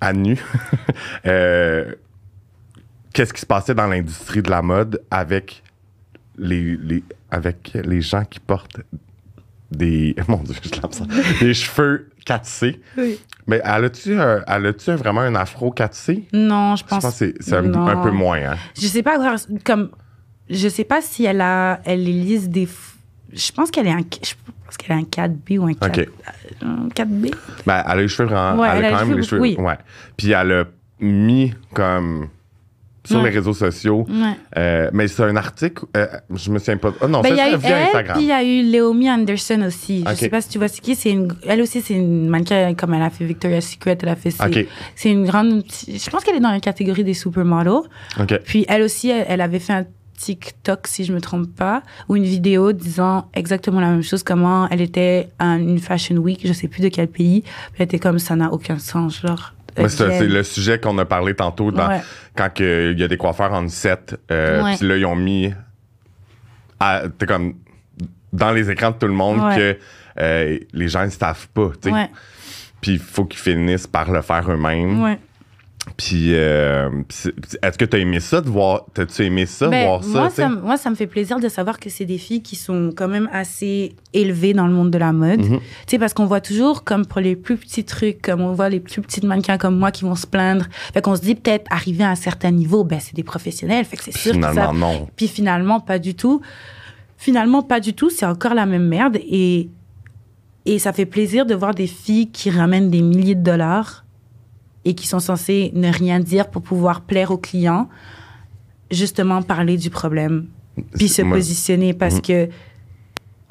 [0.00, 0.38] à nu
[1.26, 1.92] euh,
[3.12, 5.62] qu'est-ce qui se passait dans l'industrie de la mode avec
[6.36, 8.80] les, les- avec les gens qui portent
[9.70, 13.18] des mon dieu je des cheveux 4C Oui.
[13.46, 17.02] mais elle a-tu un- elle a-tu vraiment un afro 4C Non, je je pense.
[17.02, 17.62] pense que c'est- un,
[18.02, 18.56] peu moins hein.
[18.80, 19.18] Je sais pas
[19.64, 19.90] comme
[20.48, 22.68] je sais pas si elle a elle lise des
[23.32, 24.34] je pense qu'elle est un je
[24.68, 26.08] pense qu'elle a un 4B ou un 4 Ok.
[26.62, 27.30] un 4B.
[27.66, 29.40] Ben, elle a les cheveux vraiment Ouais, elle, elle a a quand même les cheveux
[29.40, 29.56] oui.
[29.58, 29.78] ouais
[30.16, 30.64] puis elle a
[31.00, 32.28] mis comme
[33.04, 33.30] sur Ouais.
[33.30, 34.04] les réseaux sociaux.
[34.06, 34.32] Ouais.
[34.58, 36.92] Euh, mais c'est un article, euh, je me souviens pas.
[37.00, 38.16] Oh non, Ben, c'est via elle, Instagram.
[38.16, 40.04] puis il y a eu Léomi Anderson aussi.
[40.06, 40.18] Je Ok.
[40.18, 40.94] sais pas si tu vois c'est qui.
[40.94, 44.16] C'est une, elle aussi, c'est une mannequin, comme elle a fait Victoria's Secret, elle a
[44.16, 44.30] fait.
[44.30, 44.66] C'est, Ok.
[44.94, 45.62] c'est une grande.
[45.88, 47.88] Je pense qu'elle est dans la catégorie des supermodels.
[48.20, 48.40] OK.
[48.44, 49.86] Puis elle aussi, elle, elle avait fait un
[50.18, 54.68] TikTok, si je me trompe pas, ou une vidéo disant exactement la même chose, comment
[54.68, 57.42] elle était à une Fashion Week, je sais plus de quel pays.
[57.42, 59.54] Puis elle était comme ça n'a aucun sens, genre.
[59.86, 62.00] C'est, le sujet qu'on a parlé tantôt dans, Ouais.
[62.36, 64.76] quand il y a des coiffeurs en 7 euh, Ouais.
[64.76, 65.52] puis là ils ont mis
[66.80, 67.54] à- t'es comme
[68.32, 69.56] dans les écrans de tout le monde Ouais.
[69.56, 69.78] que
[70.20, 71.94] euh, les gens ne savent pas tu sais.
[71.94, 72.10] Ouais,
[72.80, 75.18] puis il faut qu'ils finissent par le faire eux-mêmes ouais.
[75.96, 76.88] Puis euh,
[77.62, 80.34] est-ce que t'as aimé ça de voir t'as-tu aimé ça Ben, voir ça moi, tu
[80.36, 82.92] ça, me- moi, ça me fait plaisir de savoir que c'est des filles qui sont
[82.96, 85.40] quand même assez élevées dans le monde de la mode.
[85.40, 85.58] Mhm.
[85.58, 88.68] Tu sais, parce qu'on voit toujours, comme pour les plus petits trucs, comme on voit
[88.68, 90.66] les plus petites mannequins comme moi qui vont se plaindre.
[90.92, 93.84] Fait qu'on se dit peut-être, arriver à un certain niveau, ben, c'est des professionnels.
[93.84, 94.76] Fait que c'est sûr finalement savent.
[94.78, 96.40] non Puis finalement, pas du tout.
[97.16, 98.10] Finalement, pas du tout.
[98.10, 99.16] C'est encore la même merde.
[99.16, 99.68] Et,
[100.66, 104.04] et ça fait plaisir de voir des filles qui ramènent des milliers de dollars
[104.84, 107.88] et qui sont censées ne rien dire pour pouvoir plaire aux clients,
[108.90, 110.46] justement parler du problème,
[110.96, 111.92] puis se Moi- positionner.
[111.94, 112.20] Parce Mhm.
[112.22, 112.48] que,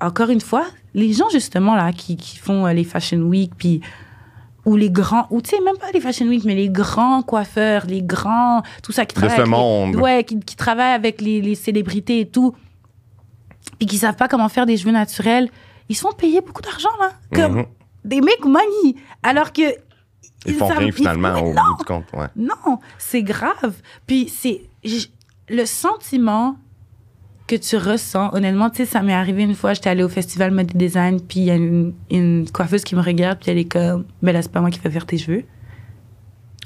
[0.02, 3.82] encore une fois, les gens, justement, là, qui, qui font euh, les Fashion Week, puis
[4.66, 7.86] ou les grands, ou tu sais, même pas les Fashion Week, mais les grands coiffeurs,
[7.86, 9.96] les grands, tout ça, qui De travaillent ce avec les- monde.
[9.96, 12.54] ouais, qui, qui travaillent avec les, les célébrités et tout,
[13.78, 15.50] puis qui savent pas comment faire des cheveux naturels,
[15.88, 17.12] ils se font payer beaucoup d'argent, là.
[17.34, 17.66] Comme Mhm.
[18.06, 18.96] des make money.
[19.24, 19.62] Alors que.
[20.46, 22.28] Ils font rien finalement mais au non, bout du compte ouais.
[22.36, 23.74] non, c'est grave.
[24.06, 24.62] Puis c'est
[25.50, 26.58] le sentiment
[27.48, 28.34] que tu ressens.
[28.34, 29.74] Honnêtement, tu sais, ça m'est arrivé une fois.
[29.74, 33.02] J'étais allée au festival mode design, puis il y a une, une coiffeuse qui me
[33.02, 35.46] regarde, puis elle est comme, ben là c'est pas moi qui vais faire tes cheveux.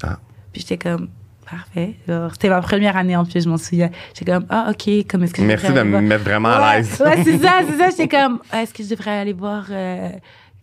[0.02, 0.18] Ah.
[0.52, 1.08] Puis j'étais comme,
[1.48, 1.96] parfait.
[2.32, 3.90] C'était ma première année en plus, je m'en souviens.
[4.14, 7.00] J'étais comme, ah ok, comme est-ce que je merci de me mettre vraiment à l'aise
[7.04, 7.90] Ouais, c'est ça, c'est ça.
[7.90, 10.10] J'étais comme, ah, est-ce que je devrais aller voir euh,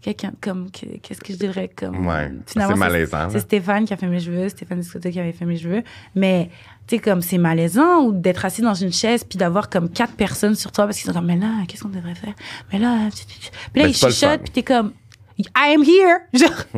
[0.02, 2.08] quelqu'un comme, que- qu'est-ce que je devrais comme.
[2.08, 5.34] ouais Finalement, c'est malaisant c'est Stéphane qui a fait mes cheveux, Stéphane Discothèque qui avait
[5.34, 5.84] fait mes cheveux.
[6.16, 6.50] Mais,
[6.88, 10.14] tu sais, comme c'est malaisant ou d'être assis dans une chaise puis d'avoir comme quatre
[10.14, 12.34] personnes sur toi parce qu'ils sont comme, mais là, qu'est-ce qu'on devrait faire?
[12.72, 14.93] Mais là, tu- tu- tu- puis là, ils chuchotent puis t'es comme,
[15.39, 16.20] I am here!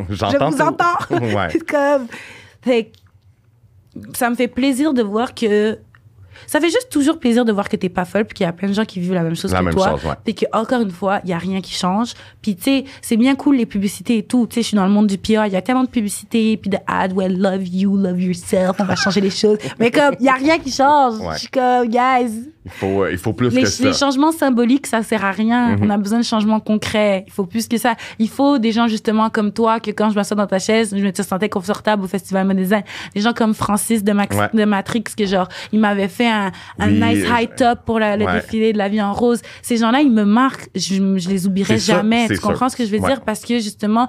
[0.10, 0.98] Je J'entends vous entends!
[1.12, 2.08] ouais comme,
[2.62, 2.92] fait
[4.14, 5.78] ça me fait plaisir de voir que,
[6.52, 8.52] ça fait juste toujours plaisir de voir que t'es pas folle puis qu'il y a
[8.52, 9.92] plein de gens qui vivent la même chose la que même toi.
[9.92, 12.14] chose ouais Puis que encore une fois, il y a rien qui change.
[12.42, 14.48] Puis tu sais, c'est bien cool les publicités et tout.
[14.48, 16.58] Tu sais, je suis dans le monde du PR, il y a tellement de publicités
[16.58, 19.60] puis de ads, well, love you, love yourself, on va changer les choses.
[19.80, 21.20] Mais comme il y a rien qui change.
[21.22, 21.36] Ouais.
[21.36, 24.32] Je suis comme guys, il faut euh, il faut plus les, que ça les changements
[24.32, 25.76] symboliques, ça sert à rien.
[25.78, 25.80] Mhm.
[25.84, 27.24] On a besoin de changements concrets.
[27.28, 27.96] Il faut plus que ça.
[28.20, 31.04] Il faut des gens justement comme toi que quand je m'assois dans ta chaise, je
[31.04, 32.84] me sentais confortable au festival Mode Design.
[33.16, 34.50] Des gens comme Francis de, Max- Ouais.
[34.54, 38.16] de Matrix que genre il m'avait fait un, un Oui, nice high top pour la-
[38.16, 38.34] le ouais.
[38.42, 39.42] défilé de la vie en rose.
[39.64, 40.70] Ces gens-là, ils me marquent.
[40.76, 42.28] Je, je les oublierai C'est jamais.
[42.28, 43.10] Tu comprends ce que je veux Ouais.
[43.10, 43.22] dire?
[43.22, 44.08] Parce que justement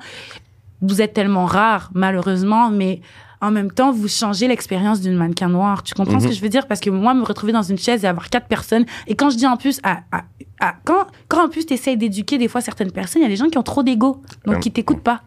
[0.82, 3.00] vous êtes tellement rares malheureusement, mais
[3.42, 5.82] en même temps, vous changez l'expérience d'une mannequin noire.
[5.82, 6.30] Tu comprends ce Mhm.
[6.30, 6.66] que je veux dire?
[6.66, 9.36] Parce que moi, me retrouver dans une chaise et avoir quatre personnes, et quand je
[9.36, 10.24] dis en plus, à, à-
[10.60, 13.30] à- quand, quand en plus tu essayes d'éduquer des fois certaines personnes, il y a
[13.30, 15.22] des gens qui ont trop d'ego, donc qui t'écoutent pas.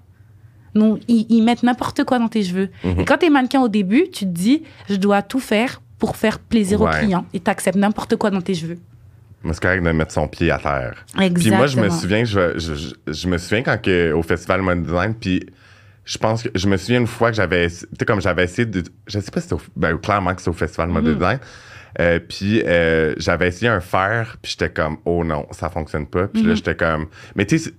[0.74, 2.70] Donc, ils, ils mettent n'importe quoi dans tes cheveux.
[2.84, 3.00] Mhm.
[3.02, 6.16] Et quand tu es mannequin au début, tu te dis, je dois tout faire pour
[6.18, 7.26] faire plaisir aux clients.
[7.34, 8.78] Et tu acceptes n'importe quoi dans tes cheveux.
[9.52, 11.34] C'est correct de mettre son pied à terre Exactement.
[11.42, 14.62] Puis moi, je me souviens, je, je, je- je me souviens quand que, au Festival
[14.64, 15.46] Mode Design, puis
[16.06, 18.66] je pense que je me souviens une fois que j'avais, tu sais, comme j'avais essayé
[18.66, 21.14] de, je sais pas si c'était au, ben, clairement que c'est au Festival Mode Mhm.
[21.16, 21.40] Design,
[22.00, 26.28] euh, puis euh, j'avais essayé un fer, puis j'étais comme, oh non, ça fonctionne pas.
[26.28, 26.56] Puis là, Mhm.
[26.58, 27.76] j'étais comme, mais tu sais, c'est-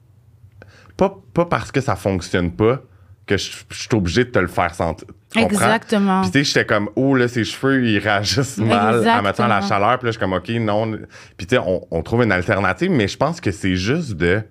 [0.97, 2.83] pas, pas parce que ça fonctionne pas
[3.27, 5.09] que je, je suis obligé de te le faire sentir.
[5.35, 6.23] Exactement.
[6.23, 9.57] Puis tu sais, j'étais comme, oh là, ses cheveux, ils réagissent mal en mettant la
[9.59, 9.69] Exactement.
[9.69, 9.99] chaleur.
[9.99, 10.93] Puis là, je suis comme, OK, non.
[11.37, 14.43] Puis tu sais, on, on trouve une alternative, mais je pense que c'est juste de.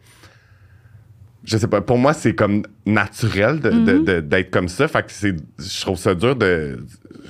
[1.46, 4.04] Je sais pas, pour moi, c'est comme naturel de- Mhm.
[4.06, 4.88] de- d'être comme ça.
[4.88, 5.36] Fait que c'est.
[5.60, 6.84] Je trouve ça dur de.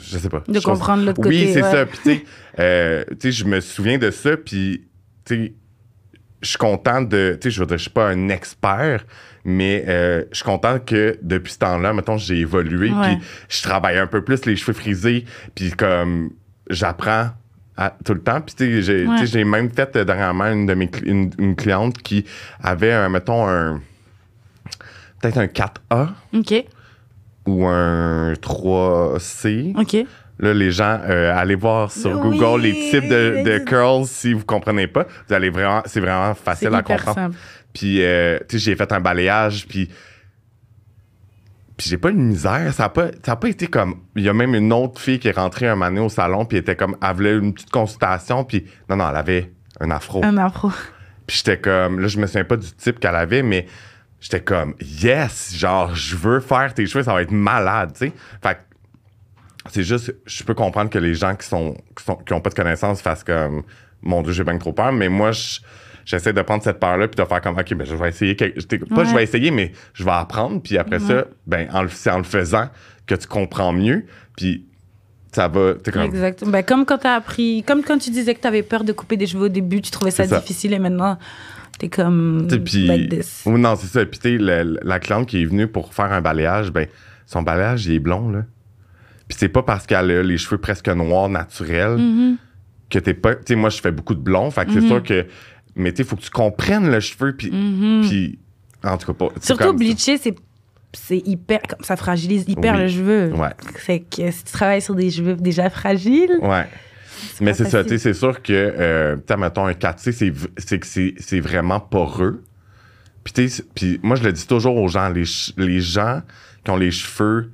[0.04, 0.44] Je sais pas.
[0.48, 1.72] De comprendre l'autre Oui, côté, c'est ouais.
[1.72, 1.86] ça.
[1.86, 2.24] Puis tu sais,
[2.60, 4.38] euh, tu sais, je me souviens de ça.
[4.38, 4.84] Puis
[5.26, 5.54] tu sais,
[6.42, 7.38] je suis content de.
[7.42, 9.06] Tu sais, je veux dire, je suis pas un expert,
[9.44, 12.90] mais euh, je suis content que depuis ce temps-là, mettons, j'ai évolué.
[13.02, 13.18] Puis
[13.50, 15.26] je travaille un peu plus les cheveux frisés.
[15.56, 16.32] Puis comme
[16.70, 17.32] j'apprends
[17.78, 18.40] à- tout le temps.
[18.40, 19.16] Puis tu sais, j'ai Ouais.
[19.20, 22.24] tu sais, j'ai même fait euh, dernièrement une de mes une, une cliente qui
[22.62, 23.82] avait, un, mettons, un.
[25.26, 26.66] Peut-être un 4A OK.
[27.48, 29.80] ou un 3C.
[29.80, 30.08] OK.
[30.38, 34.46] Là, les gens, euh, allez voir sur Oui, Google les types de, curls si vous
[34.46, 35.06] comprenez pas.
[35.28, 37.16] Vous allez vraiment, c'est vraiment facile à comprendre.
[37.16, 37.38] simple.
[37.74, 39.90] Puis, euh, tu sais, j'ai fait un balayage, puis
[41.78, 42.74] Puis j'ai pas une misère.
[42.74, 44.02] Ça a pas, ça a pas été comme.
[44.16, 46.46] Il y a même une autre fille qui est rentrée un moment donné au salon,
[46.46, 46.98] puis était comme.
[47.02, 50.24] Elle voulait une petite consultation, puis non, non, elle avait un afro.
[50.24, 50.70] Un afro.
[51.28, 52.00] Puis j'étais comme.
[52.00, 53.66] Là, je me souviens pas du type qu'elle avait, mais
[54.20, 58.14] j'étais comme, yes, genre, je veux faire tes cheveux, ça va être malade, tu sais.
[58.42, 58.58] Fait
[59.72, 62.52] c'est juste, je peux comprendre que les gens qui sont, qui sont, qui ont pas
[62.52, 63.64] de connaissances fassent comme,
[64.04, 65.60] mon Dieu, j'ai bien trop peur, mais moi, je-
[66.06, 68.60] j'essaie de prendre cette peur-là puis de faire comme, OK, ben, je vais essayer, quelque-
[68.94, 69.16] pas je Ouais.
[69.18, 72.70] vais essayer, mais je vais apprendre, puis après ça, ben, c'est en le faisant
[73.08, 74.06] que tu comprends mieux,
[74.38, 74.66] puis
[75.32, 76.52] ça va, comme, Exactement.
[76.52, 79.26] Ben, comme quand t'as appris, comme quand tu disais que t'avais peur de couper des
[79.26, 80.26] cheveux au début, tu trouvais ça.
[80.28, 81.18] difficile et maintenant
[81.80, 83.44] t'es comme puis- like this.
[83.46, 84.06] Non, c'est ça.
[84.06, 86.88] Puis, tu sais, le- la cliente qui est venue pour faire un balayage, ben,
[87.26, 88.44] son balayage, il est blond, là.
[89.28, 92.38] Puis, c'est pas parce qu'elle a les cheveux presque noirs naturels Mhm.
[92.90, 93.36] que t'es pas.
[93.36, 94.52] Tu sais, moi, je fais beaucoup de blond.
[94.52, 95.26] Fait que c'est sûr que.
[95.76, 97.36] Mais, tu sais, faut que tu comprennes le cheveu.
[97.36, 98.40] Puis, puis
[98.84, 99.34] en tout cas, pas.
[99.42, 100.36] Surtout bleacher, c'est
[100.98, 102.82] c'est hyper ça fragilise hyper Oui.
[102.84, 103.34] le cheveu.
[103.34, 103.50] Ouais.
[103.86, 106.66] C'est que si tu travailles sur des cheveux déjà fragiles, Ouais.
[107.42, 110.48] Mais c'est ça, tu sais, c'est sûr que, euh, tu mettons, un 4C, c'est v-
[110.58, 112.44] c'est que c'est c'est vraiment poreux.
[113.24, 113.34] Puis,
[113.74, 115.24] puis moi, je le dis toujours aux gens, les,
[115.58, 116.22] les gens
[116.64, 117.52] qui ont les cheveux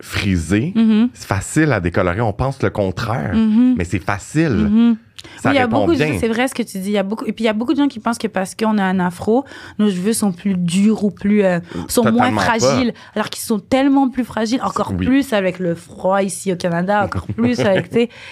[0.00, 1.08] frisés, Mhm.
[1.12, 2.20] c'est facile à décolorer.
[2.20, 3.74] On pense le contraire, Mhm.
[3.76, 4.50] mais c'est facile.
[4.70, 4.96] Mhm.
[5.42, 6.90] Ça Oui, il y a beaucoup de c'est vrai ce que tu dis.
[6.90, 8.28] Il y a beaucoup, et puis il y a beaucoup de gens qui pensent que
[8.28, 9.44] parce qu'on a un afro,
[9.80, 14.08] nos cheveux sont plus durs ou plus, euh, sont moins fragiles, alors qu'ils sont tellement
[14.08, 15.04] plus fragiles, encore Oui.
[15.06, 17.90] plus avec le froid ici au Canada, encore plus avec,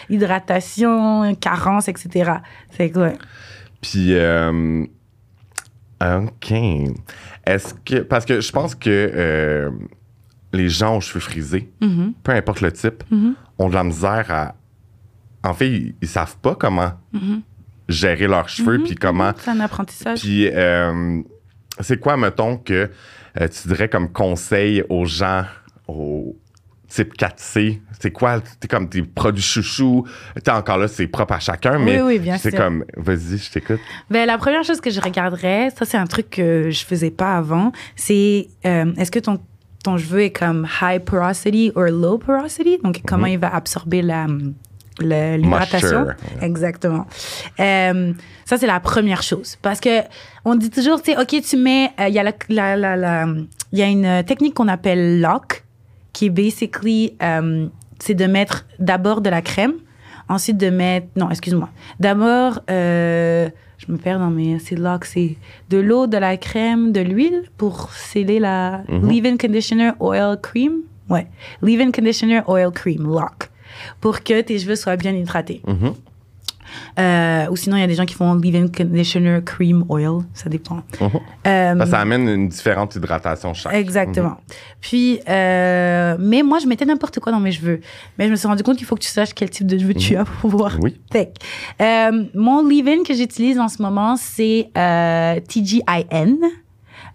[0.09, 2.35] hydratation, carence, etc.
[2.77, 3.13] C'est quoi?
[3.81, 4.85] Puis, euh,
[6.01, 6.53] OK.
[7.47, 7.97] Est-ce que.
[8.01, 9.71] Parce que je pense que euh,
[10.53, 12.13] les gens aux cheveux frisés, Mhm.
[12.23, 13.35] peu importe le type, Mhm.
[13.59, 14.55] ont de la misère à.
[15.45, 17.43] En fait, ils, ils savent pas comment Mhm.
[17.89, 19.33] gérer leurs cheveux, puis comment.
[19.39, 20.21] C'est un apprentissage.
[20.21, 21.21] Puis, euh,
[21.81, 22.91] c'est quoi, mettons, que
[23.41, 25.45] euh, tu dirais comme conseil aux gens,
[25.89, 26.37] au
[26.89, 27.81] type 4C?
[28.01, 30.07] C'est quoi, t'es comme tes produits chouchous?
[30.43, 33.81] T'es encore là, c'est propre à chacun, mais oui, c'est comme, vas-y, je t'écoute.
[34.11, 37.37] Ben, la première chose que je regarderais, ça c'est un truc que je faisais pas
[37.37, 39.39] avant, c'est euh, est-ce que ton,
[39.87, 42.79] ton cheveu est comme high porosity ou low porosity?
[42.85, 44.27] Donc, comment il va absorber la
[44.99, 46.07] l'hydratation.
[46.41, 47.07] Exactement.
[47.61, 48.13] Euh,
[48.45, 49.57] ça, c'est la première chose.
[49.61, 50.01] Parce que
[50.45, 52.97] on dit toujours, tu sais, OK, tu mets, euh, il y a la, la, la,
[52.97, 53.27] la-
[53.73, 55.65] il y a une technique qu'on appelle lock,
[56.15, 57.67] qui est basically, euh,
[57.99, 59.75] c'est de mettre d'abord de la crème,
[60.31, 61.69] ensuite de mettre, non, excuse-moi,
[62.01, 63.51] d'abord, euh,
[63.87, 65.37] je me perds dans mes, c'est lock, c'est
[65.71, 69.09] de l'eau, de la crème, de l'huile pour sceller la Mhm.
[69.09, 70.81] leave-in conditioner oil cream.
[71.09, 71.27] Ouais,
[71.63, 73.51] leave-in conditioner oil cream, lock,
[74.01, 75.63] pour que tes cheveux soient bien hydratés.
[75.67, 75.95] Mhm.
[76.99, 80.49] Euh, ou sinon, il y a des gens qui font leave-in conditioner cream oil, ça
[80.49, 80.83] dépend.
[81.01, 81.11] Mhm.
[81.47, 83.75] Euh, Parce que ça amène une différente hydratation chaque.
[83.75, 84.37] Exactement.
[84.81, 87.81] Puis, euh, mais moi, je mettais n'importe quoi dans mes cheveux.
[88.19, 89.95] Mais je me suis rendu compte qu'il faut que tu saches quel type de cheveux
[89.95, 90.77] tu as pour pouvoir.
[90.81, 90.97] Oui.
[92.35, 94.71] Mon leave-in que j'utilise en ce moment, c'est
[95.49, 96.37] TGIN.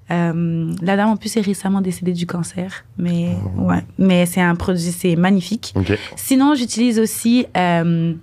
[0.09, 2.83] Euh, la dame, en plus, est récemment décédée du cancer.
[2.97, 3.81] Mais, ouais.
[3.97, 5.73] Mais c'est un produit, c'est magnifique.
[6.15, 7.45] Sinon, j'utilise aussi.
[7.55, 8.13] euh,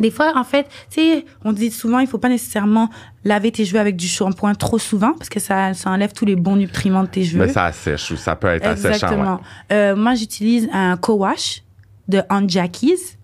[0.00, 2.88] des fois, en fait, tu sais, on dit souvent, il faut pas nécessairement
[3.24, 6.36] laver tes cheveux avec du shampoing trop souvent parce que ça, ça enlève tous les
[6.36, 7.46] bons nutriments de tes cheveux.
[7.46, 8.88] Mais ça assèche ou ça peut être asséchant.
[8.94, 9.34] Exactement.
[9.34, 9.40] ouais.
[9.76, 11.62] Euh, moi, j'utilise un co-wash
[12.08, 13.16] de Aunt Jackie's.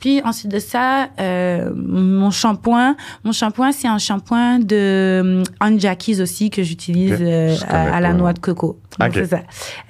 [0.00, 5.78] Puis ensuite de ça, euh, mon shampoing, mon shampoing c'est un shampoing de euh, Aunt
[5.78, 7.20] Jackie's aussi que j'utilise Ok.
[7.22, 8.78] euh, à, à la noix de coco.
[8.98, 9.14] Donc, Ok.
[9.14, 9.40] c'est ça.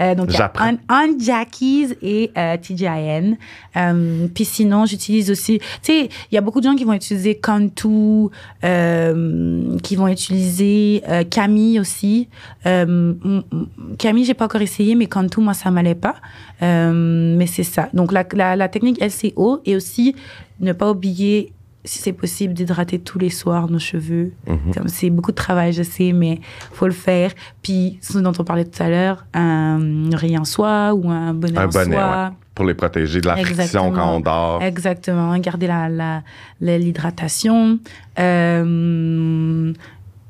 [0.01, 0.73] Euh, donc J'apprends.
[0.89, 3.35] Aunt Jackie's et euh, TGIN.
[3.77, 6.93] Euh, puis sinon, j'utilise aussi, tu sais, il y a beaucoup de gens qui vont
[6.95, 8.29] utiliser Cantu,
[8.65, 12.29] euh, qui vont utiliser Camille aussi.
[12.65, 16.15] Camille, j'ai pas encore essayé, mais Cantu, moi, ça m'allait pas.
[16.63, 17.89] Mais c'est ça.
[17.93, 20.15] Donc, la, la, la technique LCO et aussi
[20.61, 21.53] ne pas oublier,
[21.85, 24.33] si c'est possible, d'hydrater tous les soirs nos cheveux.
[24.47, 24.75] Mhm.
[24.75, 26.41] Comme c'est beaucoup de travail, je sais, mais
[26.73, 27.33] faut le faire.
[27.63, 31.59] Puis, ce dont on parlait tout à l'heure, un oreiller en soie ou un bonnet
[31.59, 32.23] Un en bonnet, soie.
[32.31, 32.37] ouais.
[32.55, 33.91] Pour les protéger de la friction Exactement.
[33.91, 34.63] quand on dort.
[34.63, 36.23] Exactement, garder la, la,
[36.61, 37.81] la- l'hydratation.
[38.19, 39.73] Euh,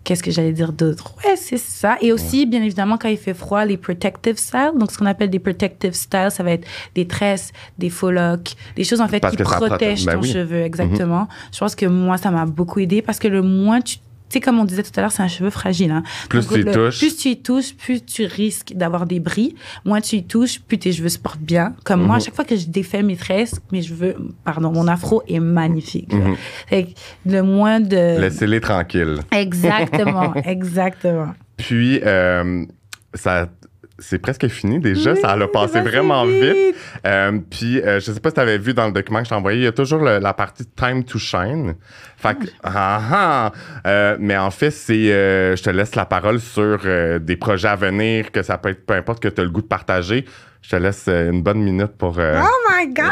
[0.05, 1.15] Qu'est-ce que j'allais dire d'autre?
[1.25, 1.97] Ouais, c'est ça.
[2.03, 4.73] Et aussi, bien évidemment, quand il fait froid, les protective styles.
[4.77, 8.55] Donc, ce qu'on appelle des protective styles, ça va être des tresses, des faux locks,
[8.77, 10.05] des choses en fait Parce qui ça protègent protège.
[10.05, 10.31] Ben ton oui.
[10.31, 10.61] cheveu.
[10.61, 11.27] Exactement.
[11.53, 13.97] Je pense que moi, ça m'a beaucoup aidé parce que le moins tu.
[14.35, 15.93] Sais, comme on disait tout à l'heure, c'est un cheveu fragile.
[15.93, 16.03] Hein.
[16.29, 16.99] Plus Donc, tu le- touches.
[16.99, 19.55] Plus tu y touches, plus tu risques d'avoir des bris.
[19.85, 21.77] Moins tu y touches, plus tes cheveux se portent bien.
[21.85, 22.25] Comme moi, à Mhm.
[22.25, 26.13] chaque fois que je défais mes tresses, mes cheveux, pardon, mon afro est magnifique.
[26.13, 26.35] Mhm.
[26.67, 26.91] Fait que
[27.31, 28.21] le moins de...
[28.21, 29.21] Laissez-les tranquilles.
[29.31, 31.33] Exactement, exactement.
[31.57, 32.65] Puis, euh,
[33.15, 33.49] ça,
[33.99, 35.13] c'est presque fini déjà.
[35.13, 36.43] Oui, ça a c'est passé vraiment vite.
[36.43, 36.77] vite.
[37.07, 39.31] Euh, puis, euh, je sais pas si tu avais vu dans le document que je
[39.31, 41.75] t'ai envoyé, il y a toujours le- la partie Time to Shine.
[42.17, 43.53] Fait que, ah, ah,
[43.87, 44.95] euh, mais en fait, c'est,
[45.57, 46.81] je te laisse la parole sur
[47.21, 49.63] des projets à venir, que ça peut être peu importe que tu as le goût
[49.63, 50.25] de partager.
[50.67, 52.19] Je te laisse euh, une bonne minute pour.
[52.19, 53.05] euh, Oh my God!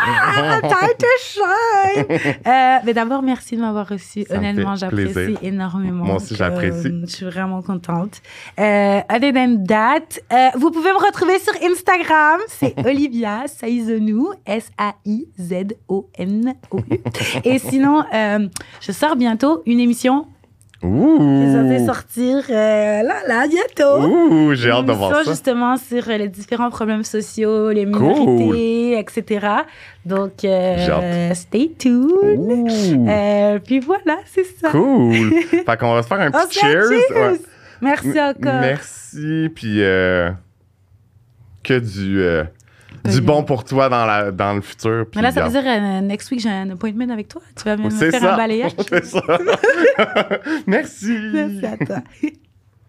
[0.63, 2.07] Time to shine!
[2.47, 4.23] Euh, mais d'abord, merci de m'avoir reçu.
[4.25, 6.07] Ça me Honnêtement, j'apprécie énormément.
[6.07, 6.87] Moi aussi, j'apprécie.
[6.89, 8.23] euh, je suis vraiment contente.
[8.59, 10.19] Euh, other than that,
[10.57, 12.41] vous pouvez me retrouver sur Instagram.
[12.49, 15.73] C'est Olivia Saizonou, S-A-I-Z-O-N-O-U.
[17.45, 18.03] Et sinon,
[18.81, 20.27] je sors bientôt une émission
[20.83, 21.87] qui est Ouh!
[21.87, 24.03] sortir euh, là, là, bientôt.
[24.05, 25.31] Ouh, j'ai hâte de voir ça.
[25.31, 28.03] justement sur les différents problèmes sociaux, les Cool.
[28.03, 29.47] minorités, etc.
[30.05, 32.69] Donc, euh, stay tuned.
[33.09, 34.71] Euh, puis voilà, c'est ça.
[34.71, 35.33] Cool!
[35.51, 36.89] fait qu'on va se faire un petit cheers.
[36.89, 37.31] cheers.
[37.33, 37.41] Ouais.
[37.81, 38.61] Merci encore.
[38.61, 40.31] Merci, puis euh,
[41.63, 42.23] que du,
[43.05, 45.07] du bon pour toi dans, la, dans le futur.
[45.15, 47.43] Mais là, ça veut dire, euh, next week, j'ai un appointment avec toi.
[47.57, 48.35] Tu vas me faire ça.
[48.35, 48.73] un balayage.
[48.89, 49.23] C'est ça.
[50.67, 51.17] Merci.
[51.33, 52.03] Merci à toi.